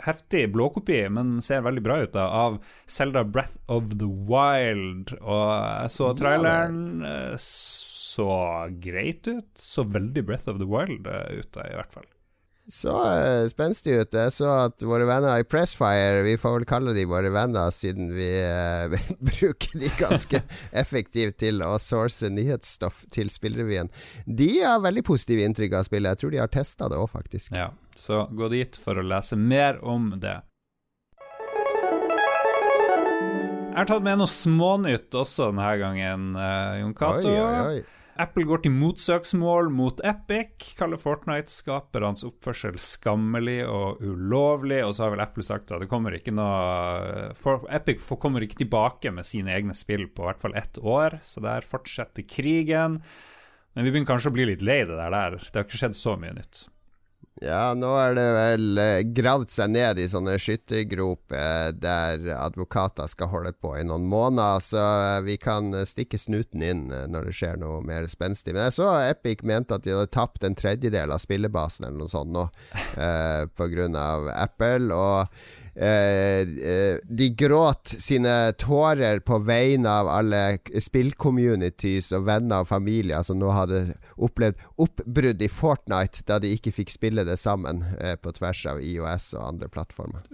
heftig 0.05 0.44
blåkopi, 0.53 1.00
men 1.16 1.38
ser 1.44 1.64
veldig 1.64 1.85
bra 1.87 1.96
ut, 2.05 2.12
da, 2.16 2.27
av 2.44 2.59
Selda 2.87 3.24
Breath 3.24 3.57
of 3.72 3.94
the 3.98 4.09
Wild. 4.29 5.14
Og 5.22 5.44
jeg 5.57 5.94
så 5.96 6.11
traileren. 6.20 6.83
eh, 7.09 7.37
Så 7.40 8.29
greit 8.85 9.27
ut. 9.27 9.48
Så 9.59 9.83
veldig 9.88 10.27
Breath 10.29 10.48
of 10.53 10.61
the 10.61 10.68
Wild 10.68 11.09
eh, 11.11 11.40
ut, 11.40 11.50
da, 11.57 11.64
i 11.70 11.74
hvert 11.81 11.92
fall. 11.96 12.11
Så 12.68 12.92
uh, 12.96 13.44
spenstig 13.48 13.92
ut. 13.92 14.14
Jeg 14.16 14.33
så 14.33 14.48
at 14.64 14.85
våre 14.88 15.05
venner 15.09 15.42
i 15.42 15.44
Pressfire, 15.44 16.22
vi 16.24 16.37
får 16.40 16.55
vel 16.57 16.66
kalle 16.68 16.94
de 16.96 17.05
våre 17.09 17.29
venner 17.35 17.68
siden 17.74 18.09
vi 18.16 18.29
uh, 18.40 18.94
bruker 19.29 19.83
de 19.83 19.90
ganske 19.98 20.40
effektivt 20.83 21.37
til 21.44 21.61
å 21.64 21.74
source 21.83 22.31
nyhetsstoff 22.33 23.05
til 23.12 23.29
spillrevyen, 23.33 23.92
de 24.24 24.48
har 24.62 24.81
veldig 24.85 25.05
positive 25.05 25.44
inntrykk 25.44 25.77
av 25.77 25.88
spillet. 25.90 26.14
Jeg 26.14 26.22
tror 26.22 26.33
de 26.33 26.40
har 26.40 26.55
testa 26.57 26.88
det 26.88 27.00
òg, 27.00 27.11
faktisk. 27.12 27.53
Ja, 27.53 27.68
så 28.00 28.24
gå 28.33 28.48
dit 28.55 28.81
for 28.81 28.96
å 28.96 29.05
lese 29.05 29.37
mer 29.37 29.83
om 29.85 30.14
det. 30.16 30.38
Jeg 33.74 33.83
har 33.83 33.88
tatt 33.90 34.05
med 34.07 34.20
noe 34.22 34.31
smånytt 34.31 35.14
også 35.18 35.50
denne 35.50 35.70
gangen, 35.83 36.27
uh, 36.38 36.81
Jon 36.81 36.96
Cato. 36.96 37.29
Oi, 37.29 37.40
oi, 37.42 37.61
oi. 37.74 38.04
Apple 38.14 38.44
går 38.46 38.61
til 38.62 38.74
motsøksmål 38.77 39.72
mot 39.74 39.98
Epic, 40.07 40.68
kaller 40.79 41.00
Fortnite-skapernes 41.03 42.22
oppførsel 42.29 42.77
skammelig 42.79 43.64
og 43.66 44.05
ulovlig, 44.07 44.79
og 44.87 44.94
så 44.94 45.07
har 45.07 45.14
vel 45.16 45.22
Apple 45.24 45.42
sagt 45.46 45.72
at 45.74 45.83
noe 45.83 47.33
for 47.35 47.66
Epic 47.74 48.07
kommer 48.22 48.46
ikke 48.46 48.61
tilbake 48.62 49.11
med 49.11 49.27
sine 49.27 49.50
egne 49.57 49.74
spill 49.74 50.07
på 50.07 50.29
hvert 50.29 50.42
fall 50.42 50.55
ett 50.55 50.79
år, 50.79 51.18
så 51.27 51.42
der 51.42 51.66
fortsetter 51.66 52.22
krigen. 52.22 53.00
Men 53.74 53.83
vi 53.83 53.90
begynner 53.90 54.12
kanskje 54.12 54.31
å 54.31 54.37
bli 54.37 54.46
litt 54.53 54.62
lei 54.62 54.85
det 54.87 54.94
der. 54.94 55.11
Det 55.11 55.59
har 55.59 55.66
ikke 55.66 55.83
skjedd 55.83 55.98
så 55.98 56.14
mye 56.20 56.37
nytt. 56.38 56.68
Ja, 57.44 57.74
nå 57.76 57.90
er 58.00 58.14
det 58.16 58.24
vel 58.33 58.78
eh, 58.80 59.00
gravd 59.12 59.50
seg 59.52 59.72
ned 59.74 59.98
i 60.00 60.07
sånne 60.09 60.38
skyttergroper 60.40 61.74
der 61.76 62.30
advokater 62.38 63.11
skal 63.11 63.28
holde 63.33 63.52
på 63.52 63.74
i 63.76 63.83
noen 63.85 64.07
måneder, 64.09 64.62
så 64.64 64.85
eh, 64.85 65.18
vi 65.26 65.37
kan 65.40 65.68
stikke 65.85 66.20
snuten 66.20 66.64
inn 66.64 66.87
eh, 66.88 67.04
når 67.11 67.28
det 67.28 67.35
skjer 67.37 67.61
noe 67.61 67.83
mer 67.85 68.09
spenstig. 68.09 68.54
Men 68.54 68.70
jeg 68.70 68.78
så 68.78 68.88
Epic 69.11 69.44
mente 69.44 69.76
at 69.76 69.85
de 69.85 69.92
hadde 69.92 70.14
tapt 70.14 70.46
en 70.46 70.57
tredjedel 70.57 71.12
av 71.12 71.20
spillebasen 71.20 71.90
eller 71.90 72.00
noe 72.00 72.14
sånt 72.14 72.33
nå, 72.33 72.46
eh, 72.96 73.44
av 74.00 74.33
Apple. 74.33 74.88
og 74.94 75.28
Eh, 75.28 75.61
eh, 75.61 75.63
de 75.74 77.28
gråt 77.34 77.90
sine 77.98 78.52
tårer 78.62 79.18
på 79.26 79.40
vegne 79.42 79.90
av 79.90 80.06
alle 80.06 80.42
spillcommunities 80.78 82.12
og 82.14 82.28
venner 82.28 82.62
og 82.62 82.68
familier 82.70 83.24
som 83.26 83.40
nå 83.42 83.50
hadde 83.50 83.80
opplevd 84.14 84.62
oppbrudd 84.76 85.42
i 85.42 85.48
Fortnite 85.50 86.24
da 86.28 86.38
de 86.42 86.52
ikke 86.54 86.72
fikk 86.74 86.92
spille 86.94 87.24
det 87.26 87.37
sammen 87.40 87.82
eh, 88.00 88.16
på 88.16 88.32
tvers 88.37 88.64
av 88.70 88.82
IOS 88.82 89.32
og 89.38 89.48
andre 89.48 89.70
plattformer. 89.72 90.26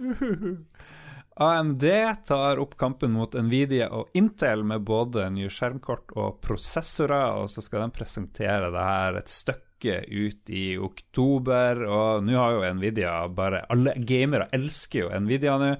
AMD 1.41 1.85
tar 2.27 2.59
opp 2.59 2.75
kampen 2.77 3.13
mot 3.15 3.33
Nvidia 3.33 3.87
og 3.95 4.11
Intel 4.19 4.65
med 4.67 4.83
både 4.85 5.29
nye 5.31 5.49
skjermkort 5.49 6.11
og 6.19 6.41
prosessorer, 6.43 7.39
og 7.39 7.47
så 7.49 7.63
skal 7.63 7.85
de 7.85 7.95
presentere 7.95 8.67
det 8.73 8.83
her 8.85 9.21
et 9.21 9.31
stykke 9.31 9.70
ut 9.85 10.51
i 10.53 10.65
oktober. 10.77 11.85
Og 11.87 12.25
nå 12.27 12.37
har 12.37 12.57
jo 12.57 12.73
Nvidia 12.77 13.15
bare 13.33 13.65
Alle 13.73 13.95
gamere 13.97 14.49
elsker 14.55 15.05
jo 15.05 15.21
Nvidia 15.23 15.57
nå, 15.61 15.71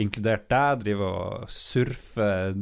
inkludert 0.00 0.48
deg. 0.52 0.84
Driver 0.86 1.18
og 1.18 1.50
surfer 1.52 2.56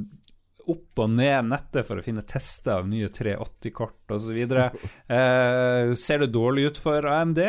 opp 0.70 1.03
og 1.03 1.12
ned 1.16 1.48
nettet 1.50 1.87
for 1.87 1.98
å 1.98 2.05
finne 2.05 2.22
tester 2.26 2.79
av 2.79 2.88
nye 2.90 3.11
380-kort 3.11 4.16
osv. 4.16 4.40
Eh, 5.11 5.92
ser 5.98 6.20
det 6.22 6.31
dårlig 6.31 6.68
ut 6.70 6.79
for 6.79 7.07
AMD? 7.11 7.40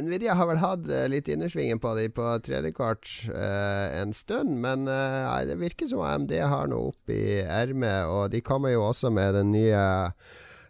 Nvidia 0.00 0.34
har 0.36 0.48
vel 0.48 0.60
hatt 0.60 0.88
eh, 0.92 1.06
litt 1.12 1.28
innersvingen 1.28 1.80
på 1.80 1.92
de 1.96 2.06
på 2.12 2.24
3D-kort 2.46 3.10
eh, 3.28 4.00
en 4.00 4.12
stund, 4.16 4.56
men 4.64 4.88
eh, 4.88 5.34
det 5.48 5.58
virker 5.60 5.88
som 5.90 6.04
AMD 6.04 6.32
har 6.40 6.70
noe 6.70 6.90
opp 6.92 7.12
i 7.12 7.40
ermet, 7.44 8.08
og 8.08 8.30
de 8.34 8.42
kommer 8.44 8.74
jo 8.74 8.86
også 8.88 9.12
med 9.14 9.36
den 9.38 9.52
nye 9.54 9.84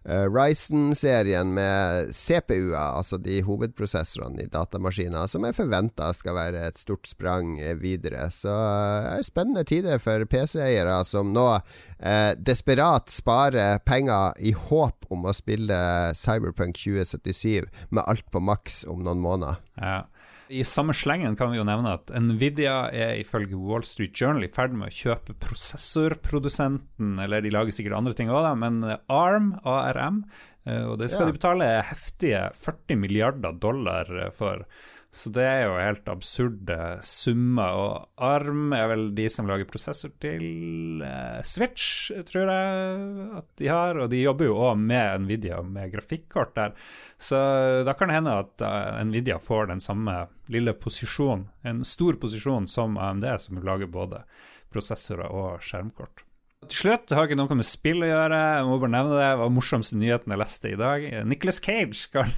uh, 0.09 0.27
Ryzen-serien 0.31 1.53
med 1.57 2.13
CPU-er, 2.15 2.97
altså 2.99 3.19
de 3.21 3.41
hovedprosessorene 3.47 4.45
i 4.45 4.51
datamaskiner, 4.53 5.29
som 5.31 5.47
er 5.47 5.57
forventa 5.57 6.11
skal 6.17 6.37
være 6.39 6.65
et 6.69 6.81
stort 6.81 7.09
sprang 7.11 7.57
videre. 7.81 8.29
Så 8.35 8.53
uh, 8.53 9.07
det 9.07 9.19
er 9.19 9.29
spennende 9.29 9.67
tider 9.69 10.03
for 10.03 10.25
PC-eiere 10.31 11.01
som 11.09 11.35
nå 11.35 11.49
uh, 11.57 12.33
desperat 12.39 13.13
sparer 13.13 13.83
penger 13.87 14.37
i 14.41 14.55
håp 14.57 15.11
om 15.11 15.27
å 15.27 15.37
spille 15.37 15.81
Cyberpunk 16.19 16.79
2077 16.81 17.69
med 17.91 18.05
alt 18.07 18.27
på 18.33 18.43
maks 18.45 18.85
om 18.91 19.05
noen 19.05 19.23
måneder. 19.23 19.61
Ja. 19.81 20.03
I 20.51 20.65
samme 20.67 20.93
slengen 20.97 21.37
kan 21.39 21.53
vi 21.53 21.59
jo 21.61 21.65
nevne 21.65 21.93
at 21.95 22.11
Nvidia 22.19 22.89
er 22.91 23.21
ifølge 23.21 23.55
Wall 23.55 23.85
Street 23.87 24.17
Journal 24.19 24.43
i 24.45 24.51
ferd 24.51 24.73
med 24.75 24.91
å 24.91 24.95
kjøpe 24.97 25.37
prosessorprodusenten, 25.39 27.19
eller 27.23 27.41
de 27.45 27.53
lager 27.55 27.75
sikkert 27.77 27.97
andre 28.01 28.15
ting 28.19 28.33
òg, 28.35 28.49
men 28.59 28.81
ARM, 29.09 29.53
ARM, 29.65 30.25
og 30.67 30.99
det 31.01 31.11
skal 31.13 31.27
Ja. 31.29 31.33
de 31.33 31.39
betale 31.39 31.69
heftige 31.87 32.43
40 32.55 32.97
milliarder 32.99 33.53
dollar 33.59 34.31
for. 34.33 34.67
Så 35.11 35.31
det 35.35 35.43
er 35.43 35.65
jo 35.65 35.79
helt 35.81 36.07
absurde 36.11 36.77
summer. 37.03 37.75
Og 37.75 38.27
ARM 38.31 38.71
er 38.77 38.87
vel 38.93 39.09
de 39.17 39.27
som 39.33 39.49
lager 39.51 39.67
prosessor 39.67 40.13
til 40.23 41.03
eh, 41.03 41.41
Switch, 41.43 42.13
tror 42.29 42.53
jeg 42.53 43.17
at 43.41 43.49
de 43.59 43.71
har. 43.73 43.99
Og 43.99 44.13
de 44.13 44.23
jobber 44.23 44.47
jo 44.47 44.61
òg 44.69 44.79
med 44.79 45.27
Nvidia, 45.27 45.59
med 45.67 45.91
grafikkort 45.97 46.55
der. 46.55 46.79
Så 47.19 47.41
da 47.87 47.97
kan 47.99 48.11
det 48.11 48.21
hende 48.21 48.39
at 48.45 48.65
uh, 48.65 49.03
Nvidia 49.05 49.41
får 49.43 49.73
den 49.73 49.83
samme 49.83 50.15
lille 50.51 50.73
posisjonen, 50.79 51.49
en 51.67 51.83
stor 51.85 52.17
posisjon 52.23 52.71
som 52.71 52.97
AMD, 52.99 53.27
som 53.43 53.61
lager 53.67 53.91
både 53.91 54.23
prosessorer 54.71 55.27
og 55.27 55.59
skjermkort. 55.67 56.25
Til 56.69 56.77
slutt, 56.77 57.07
det 57.09 57.17
har 57.17 57.25
ikke 57.25 57.39
noe 57.41 57.57
med 57.57 57.65
spill 57.65 58.03
å 58.05 58.09
gjøre, 58.11 58.37
jeg 58.37 58.65
må 58.69 58.75
bare 58.83 58.93
nevne 58.93 59.15
det. 59.17 59.23
Det 59.25 59.39
var 59.41 59.53
morsomste 59.55 59.97
nyheten 59.97 60.35
jeg 60.35 60.41
leste 60.43 60.69
i 60.69 60.77
dag. 60.77 61.07
Nicholas 61.25 61.61
Cage 61.65 61.97
skal, 61.97 62.29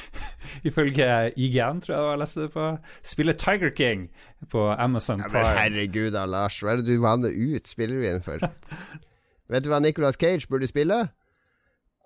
ifølge 0.68 1.08
IGN, 1.34 1.80
tror 1.82 1.96
jeg 1.96 1.98
det 1.98 2.04
var 2.06 2.12
jeg 2.14 2.20
leste 2.22 2.44
det 2.44 2.52
på, 2.54 2.68
spille 3.14 3.34
Tiger 3.42 3.72
King 3.74 4.04
på 4.52 4.68
Amazon 4.78 5.24
Ja, 5.24 5.26
men 5.26 5.34
Prime. 5.34 5.56
herregud 5.58 6.14
Lars. 6.30 6.60
Hva 6.62 6.76
er 6.76 6.84
det 6.84 6.86
du 6.86 7.02
vanner 7.02 7.34
ut 7.34 7.66
spillerevyen 7.66 8.22
for? 8.22 8.46
Vet 9.50 9.66
du 9.66 9.72
hva 9.72 9.82
Nicolas 9.82 10.20
Cage 10.22 10.46
burde 10.48 10.70
spille? 10.70 11.00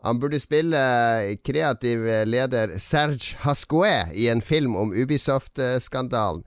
Han 0.06 0.20
burde 0.22 0.40
spille 0.40 0.80
kreativ 1.44 2.06
leder 2.30 2.78
Serge 2.80 3.36
Hascoe 3.44 4.06
i 4.16 4.30
en 4.32 4.40
film 4.40 4.72
om 4.78 4.94
Ubisoft-skandalen. 4.96 6.46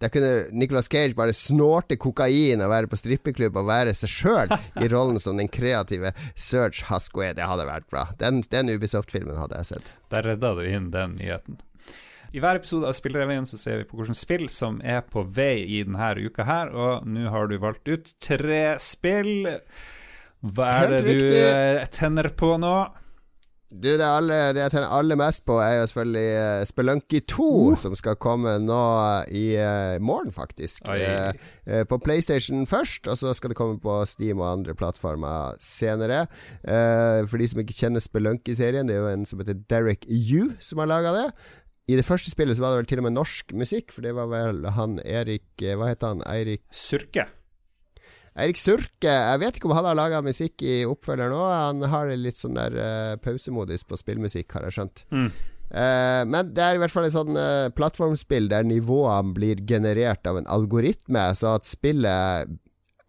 Der 0.00 0.08
kunne 0.12 0.46
Nicolas 0.56 0.88
Cage 0.88 1.14
bare 1.16 1.34
snorte 1.36 1.98
kokain 2.00 2.62
og 2.64 2.72
være 2.72 2.88
på 2.88 2.96
strippeklubb 2.96 3.58
og 3.60 3.68
være 3.68 3.92
seg 3.96 4.12
sjøl 4.12 4.54
i 4.80 4.88
rollen 4.88 5.20
som 5.20 5.36
den 5.40 5.50
kreative 5.52 6.14
Serge 6.32 6.86
Hascoe. 6.88 7.34
Det 7.36 7.44
hadde 7.44 7.68
vært 7.68 7.88
bra. 7.92 8.06
Den, 8.20 8.40
den 8.48 8.72
Ubisoft-filmen 8.72 9.36
hadde 9.36 9.60
jeg 9.60 9.74
sett. 9.74 9.92
Der 10.12 10.24
redda 10.32 10.54
du 10.56 10.64
inn 10.64 10.88
den 10.94 11.18
nyheten. 11.20 11.60
I 12.32 12.38
hver 12.38 12.60
episode 12.60 12.86
av 12.86 12.94
Spillrevyen 12.94 13.46
så 13.48 13.58
ser 13.58 13.80
vi 13.80 13.88
på 13.90 13.98
hvilke 13.98 14.14
spill 14.14 14.46
som 14.52 14.78
er 14.86 15.02
på 15.02 15.24
vei 15.26 15.64
i 15.66 15.80
denne 15.82 16.12
uka 16.22 16.46
her, 16.46 16.70
og 16.70 17.08
nå 17.10 17.26
har 17.32 17.50
du 17.50 17.56
valgt 17.58 17.90
ut 17.90 18.12
tre 18.22 18.78
spill. 18.80 19.50
Hva 20.40 20.68
er 20.78 20.94
det 20.94 21.00
du 21.08 21.24
eh, 21.26 21.82
tenner 21.92 22.30
på 22.32 22.54
nå? 22.62 22.74
Du, 23.70 23.86
det, 23.86 24.06
alle, 24.06 24.38
det 24.56 24.64
jeg 24.64 24.74
tenner 24.74 24.96
aller 24.98 25.18
mest 25.20 25.44
på, 25.46 25.60
er 25.62 25.78
jo 25.78 25.86
selvfølgelig 25.90 26.30
uh, 26.40 26.64
Spelunky 26.68 27.20
2, 27.28 27.50
som 27.78 27.94
skal 27.98 28.18
komme 28.20 28.56
nå 28.64 28.82
i 29.30 29.46
uh, 29.58 30.00
morgen, 30.02 30.34
faktisk. 30.34 30.88
Uh, 30.88 31.10
Eh, 31.10 31.32
eh, 31.66 31.84
på 31.84 31.98
PlayStation 31.98 32.66
først, 32.66 33.08
og 33.08 33.18
så 33.18 33.32
skal 33.34 33.52
det 33.52 33.58
komme 33.58 33.80
på 33.80 34.00
Steam 34.06 34.40
og 34.40 34.52
andre 34.52 34.74
plattformer 34.74 35.56
senere. 35.60 36.26
Eh, 36.64 37.26
for 37.26 37.40
de 37.40 37.48
som 37.48 37.62
ikke 37.62 37.76
kjenner 37.76 38.04
Spelunky-serien, 38.04 38.88
det 38.88 38.96
er 38.96 39.04
jo 39.04 39.14
en 39.14 39.26
som 39.28 39.42
heter 39.42 39.58
Derek 39.70 40.06
Yu 40.08 40.52
som 40.60 40.82
har 40.82 40.90
laga 40.90 41.14
det. 41.16 41.26
I 41.90 41.98
det 41.98 42.06
første 42.06 42.30
spillet 42.30 42.56
så 42.56 42.62
var 42.62 42.74
det 42.74 42.84
vel 42.84 42.90
til 42.92 43.02
og 43.02 43.08
med 43.08 43.16
norsk 43.18 43.52
musikk, 43.58 43.90
for 43.90 44.06
det 44.06 44.14
var 44.14 44.30
vel 44.30 44.62
han 44.76 45.00
Erik 45.02 45.62
eh, 45.62 45.76
Hva 45.78 45.90
heter 45.90 46.14
han? 46.14 46.24
Eirik 46.30 46.62
Surke. 46.70 47.26
Eirik 48.38 48.60
Surke, 48.60 49.10
jeg 49.10 49.40
vet 49.42 49.56
ikke 49.58 49.66
om 49.66 49.74
han 49.74 49.88
har 49.88 49.98
laga 49.98 50.20
musikk 50.22 50.62
i 50.62 50.82
oppfølgeren 50.86 51.34
òg. 51.34 51.48
Han 51.50 51.86
har 51.92 52.12
litt 52.14 52.38
sånn 52.38 52.58
der 52.58 52.76
uh, 52.78 53.16
pausemodus 53.22 53.82
på 53.88 53.98
spillmusikk, 53.98 54.52
har 54.54 54.68
jeg 54.68 54.78
skjønt. 54.78 55.04
Mm. 55.10 55.28
Uh, 55.70 56.22
men 56.30 56.54
det 56.54 56.62
er 56.62 56.78
i 56.78 56.80
hvert 56.82 56.94
fall 56.94 57.06
et 57.08 57.14
sånn 57.14 57.36
uh, 57.36 57.70
plattformspill 57.74 58.48
der 58.50 58.66
nivåene 58.66 59.34
blir 59.34 59.62
generert 59.66 60.26
av 60.30 60.38
en 60.38 60.50
algoritme, 60.50 61.26
så 61.38 61.56
at 61.58 61.66
spillet 61.66 62.58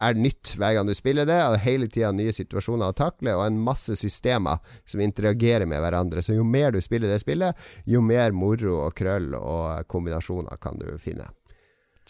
er 0.02 0.18
nytt 0.18 0.56
hver 0.58 0.74
gang 0.76 0.90
du 0.90 0.96
spiller 0.98 1.28
det, 1.30 1.38
og 1.46 1.60
hele 1.62 1.86
tida 1.92 2.10
nye 2.16 2.34
situasjoner 2.34 2.90
å 2.90 2.98
takle, 2.98 3.36
og 3.38 3.46
en 3.46 3.60
masse 3.62 3.94
systemer 4.00 4.58
som 4.90 5.04
interagerer 5.06 5.70
med 5.70 5.84
hverandre. 5.84 6.24
Så 6.26 6.34
jo 6.34 6.46
mer 6.48 6.74
du 6.74 6.82
spiller 6.82 7.12
det 7.12 7.22
spillet, 7.22 7.58
jo 7.86 8.02
mer 8.02 8.34
moro 8.34 8.80
og 8.88 8.96
krøll 8.98 9.36
og 9.38 9.86
kombinasjoner 9.92 10.58
kan 10.62 10.82
du 10.82 10.90
finne. 11.02 11.30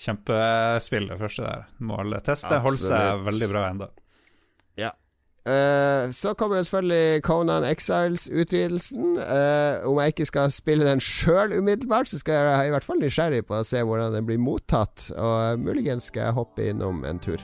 Kjempespill, 0.02 1.10
det 1.12 1.20
første 1.22 1.46
der. 1.46 1.68
Måltest. 1.78 2.48
alle 2.50 2.74
teste. 2.74 2.88
Seg 2.90 3.26
veldig 3.28 3.50
bra 3.52 3.68
ennå. 3.70 3.88
Ja. 4.80 4.90
Uh, 5.42 6.10
så 6.14 6.34
kommer 6.38 6.60
jo 6.60 6.66
selvfølgelig 6.66 7.22
Conan 7.26 7.66
Exiles-utvidelsen. 7.66 9.16
Uh, 9.18 9.90
om 9.90 10.02
jeg 10.02 10.14
ikke 10.14 10.30
skal 10.30 10.54
spille 10.54 10.86
den 10.86 11.02
sjøl 11.02 11.54
umiddelbart, 11.58 12.10
så 12.10 12.22
skal 12.22 12.34
jeg 12.34 12.70
i 12.70 12.74
hvert 12.74 12.86
fall 12.86 13.02
nysgjerrig 13.02 13.44
på 13.46 13.58
å 13.58 13.66
se 13.66 13.82
hvordan 13.82 14.18
den 14.18 14.26
blir 14.30 14.42
mottatt. 14.42 15.12
Og 15.18 15.62
muligens 15.62 16.10
skal 16.10 16.30
jeg 16.30 16.38
hoppe 16.38 16.70
innom 16.74 17.06
en 17.06 17.22
tur. 17.22 17.42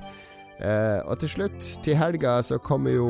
Og 0.58 1.14
til 1.22 1.30
slutt, 1.30 1.60
til 1.86 1.98
helga, 2.00 2.40
så 2.42 2.58
kommer 2.58 2.96
jo 2.96 3.10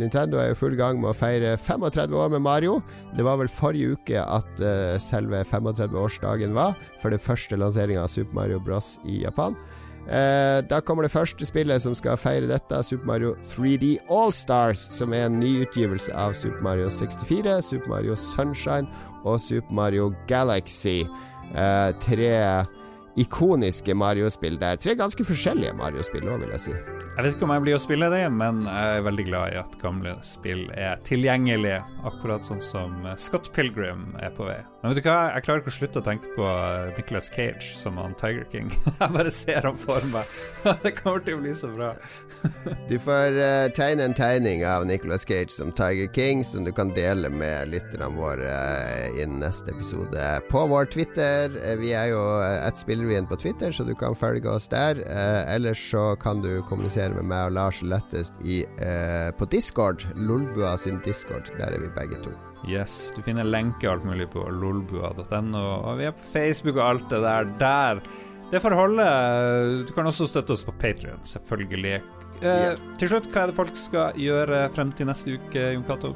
Nintendo 0.00 0.40
er 0.42 0.50
i 0.50 0.58
full 0.58 0.74
gang 0.78 0.98
med 0.98 1.12
å 1.12 1.16
feire 1.16 1.54
35 1.60 2.16
år 2.18 2.32
med 2.34 2.42
Mario. 2.42 2.80
Det 3.14 3.22
var 3.26 3.38
vel 3.38 3.52
forrige 3.52 3.94
uke 3.94 4.18
at 4.18 4.64
selve 5.02 5.44
35-årsdagen 5.46 6.54
var 6.56 6.74
for 6.98 7.14
den 7.14 7.22
første 7.22 7.56
lanseringa 7.60 8.02
av 8.02 8.10
Super 8.10 8.34
Mario 8.40 8.58
Bros. 8.58 8.98
i 9.06 9.22
Japan. 9.22 9.54
Da 10.04 10.82
kommer 10.84 11.06
det 11.06 11.14
første 11.14 11.46
spillet 11.48 11.80
som 11.80 11.94
skal 11.96 12.18
feire 12.20 12.50
dette, 12.50 12.82
Super 12.84 13.06
Mario 13.08 13.30
3D 13.54 13.94
All 14.12 14.34
Stars, 14.36 14.82
som 14.92 15.14
er 15.16 15.30
en 15.30 15.38
nyutgivelse 15.40 16.12
av 16.12 16.34
Super 16.36 16.60
Mario 16.66 16.90
64, 16.92 17.62
Super 17.64 17.88
Mario 17.88 18.18
Sunshine 18.18 18.90
og 19.24 19.38
Super 19.40 19.72
Mario 19.72 20.10
Galaxy. 20.28 21.06
Tre 22.04 22.34
ikoniske 23.20 23.94
Mario-spill 23.94 24.58
der. 24.60 24.78
Tre 24.80 24.96
ganske 24.98 25.26
forskjellige 25.26 25.76
Mario-spill 25.78 26.26
òg, 26.28 26.44
vil 26.44 26.54
jeg 26.56 26.64
si. 26.66 26.74
Jeg 26.74 27.22
vet 27.22 27.36
ikke 27.36 27.46
om 27.46 27.54
jeg 27.54 27.66
blir 27.66 27.78
å 27.78 27.82
spille 27.82 28.10
det, 28.10 28.24
men 28.34 28.64
jeg 28.66 28.98
er 28.98 29.08
veldig 29.08 29.26
glad 29.30 29.54
i 29.54 29.58
at 29.62 29.80
gamle 29.82 30.16
spill 30.26 30.66
er 30.74 31.02
tilgjengelige, 31.06 31.82
akkurat 32.10 32.46
sånn 32.46 32.62
som 32.64 33.04
Scott 33.20 33.52
Pilgrim 33.54 34.12
er 34.18 34.34
på 34.34 34.50
vei. 34.50 34.60
Men 34.84 34.92
vet 34.92 35.00
du 35.00 35.06
hva, 35.08 35.30
jeg 35.32 35.44
klarer 35.46 35.62
ikke 35.62 35.70
å 35.72 35.74
slutte 35.78 36.00
å 36.02 36.04
tenke 36.04 36.30
på 36.36 36.48
Nicholas 36.98 37.30
Cage 37.32 37.70
som 37.80 37.96
han 37.96 38.12
Tiger 38.20 38.44
King. 38.52 38.66
Jeg 38.98 39.14
bare 39.14 39.32
ser 39.32 39.64
ham 39.64 39.78
for 39.80 40.04
meg. 40.12 40.28
Det 40.84 40.92
kommer 40.98 41.24
til 41.24 41.38
å 41.38 41.40
bli 41.40 41.54
så 41.56 41.70
bra. 41.72 41.94
Du 42.90 42.98
får 43.00 43.38
uh, 43.38 43.70
tegne 43.72 44.04
en 44.04 44.12
tegning 44.12 44.60
av 44.68 44.84
Nicholas 44.84 45.24
Cage 45.24 45.48
som 45.56 45.72
Tiger 45.72 46.12
King, 46.12 46.44
som 46.44 46.68
du 46.68 46.72
kan 46.76 46.92
dele 46.92 47.32
med 47.32 47.72
lytterne 47.72 48.12
våre 48.12 48.52
uh, 48.52 49.08
innen 49.16 49.40
neste 49.40 49.72
episode. 49.72 50.28
På 50.52 50.66
vår 50.68 50.92
Twitter. 50.92 51.56
Vi 51.80 51.96
er 51.96 52.12
jo 52.12 52.20
et 52.44 52.76
spillervien 52.76 53.24
på 53.24 53.40
Twitter, 53.40 53.72
så 53.72 53.88
du 53.88 53.96
kan 53.96 54.12
følge 54.12 54.52
oss 54.52 54.68
der. 54.68 55.00
ellers 55.48 55.80
så 55.80 56.10
kan 56.20 56.44
du 56.44 56.58
kommunisere 56.68 57.16
med 57.16 57.32
meg 57.32 57.48
og 57.48 57.56
Lars 57.56 57.80
lettest 57.80 58.36
i, 58.44 58.66
på 59.38 59.48
Discord. 59.48 60.04
Lolbua 60.12 60.76
sin 60.76 61.00
Discord. 61.08 61.48
Der 61.56 61.72
er 61.72 61.80
vi 61.80 61.96
begge 61.96 62.20
to. 62.20 62.36
Yes, 62.68 63.12
Du 63.16 63.22
finner 63.22 63.44
lenke 63.44 63.90
alt 63.90 64.04
mulig 64.06 64.30
på 64.32 64.44
lolbua.no, 64.48 65.64
og 65.84 65.98
vi 65.98 66.08
er 66.08 66.14
på 66.16 66.28
Facebook 66.32 66.78
og 66.78 66.86
alt 66.88 67.10
det 67.12 67.20
der. 67.24 67.50
Der. 67.60 68.02
Det 68.50 68.60
får 68.62 68.76
holde. 68.78 69.08
Du 69.88 69.92
kan 69.96 70.06
også 70.06 70.28
støtte 70.30 70.54
oss 70.54 70.64
på 70.64 70.74
Patrion, 70.78 71.20
selvfølgelig. 71.26 72.00
Eh. 72.44 72.72
Til 72.98 73.10
slutt, 73.10 73.28
hva 73.32 73.44
er 73.44 73.52
det 73.52 73.58
folk 73.58 73.76
skal 73.78 74.16
gjøre 74.20 74.66
frem 74.74 74.92
til 74.96 75.08
neste 75.10 75.36
uke, 75.38 75.68
Jon 75.74 75.86
Cato? 75.86 76.14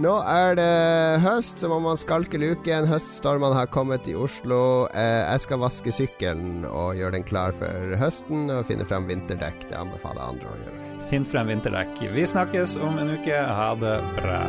Nå 0.00 0.12
er 0.24 0.54
det 0.56 1.20
høst, 1.20 1.58
så 1.60 1.68
må 1.68 1.76
man 1.84 2.00
skalke 2.00 2.40
luken. 2.40 2.88
Høststormene 2.88 3.58
har 3.58 3.68
kommet 3.68 4.08
i 4.08 4.16
Oslo. 4.16 4.88
Eh, 4.96 5.20
jeg 5.26 5.44
skal 5.44 5.60
vaske 5.60 5.92
sykkelen 5.92 6.64
og 6.70 6.96
gjøre 6.96 7.18
den 7.18 7.26
klar 7.28 7.52
for 7.56 7.96
høsten, 8.00 8.48
og 8.54 8.64
finne 8.68 8.88
frem 8.88 9.08
vinterdekk. 9.10 9.68
Det 9.68 9.76
anbefaler 9.76 10.24
andre 10.24 10.48
å 10.48 10.60
gjøre. 10.64 10.78
Finn 11.12 11.28
frem 11.28 11.52
vinterdekk. 11.52 12.06
Vi 12.14 12.24
snakkes 12.24 12.78
om 12.80 12.96
en 13.02 13.18
uke. 13.18 13.36
Ha 13.36 13.74
det 13.82 13.98
bra. 14.16 14.40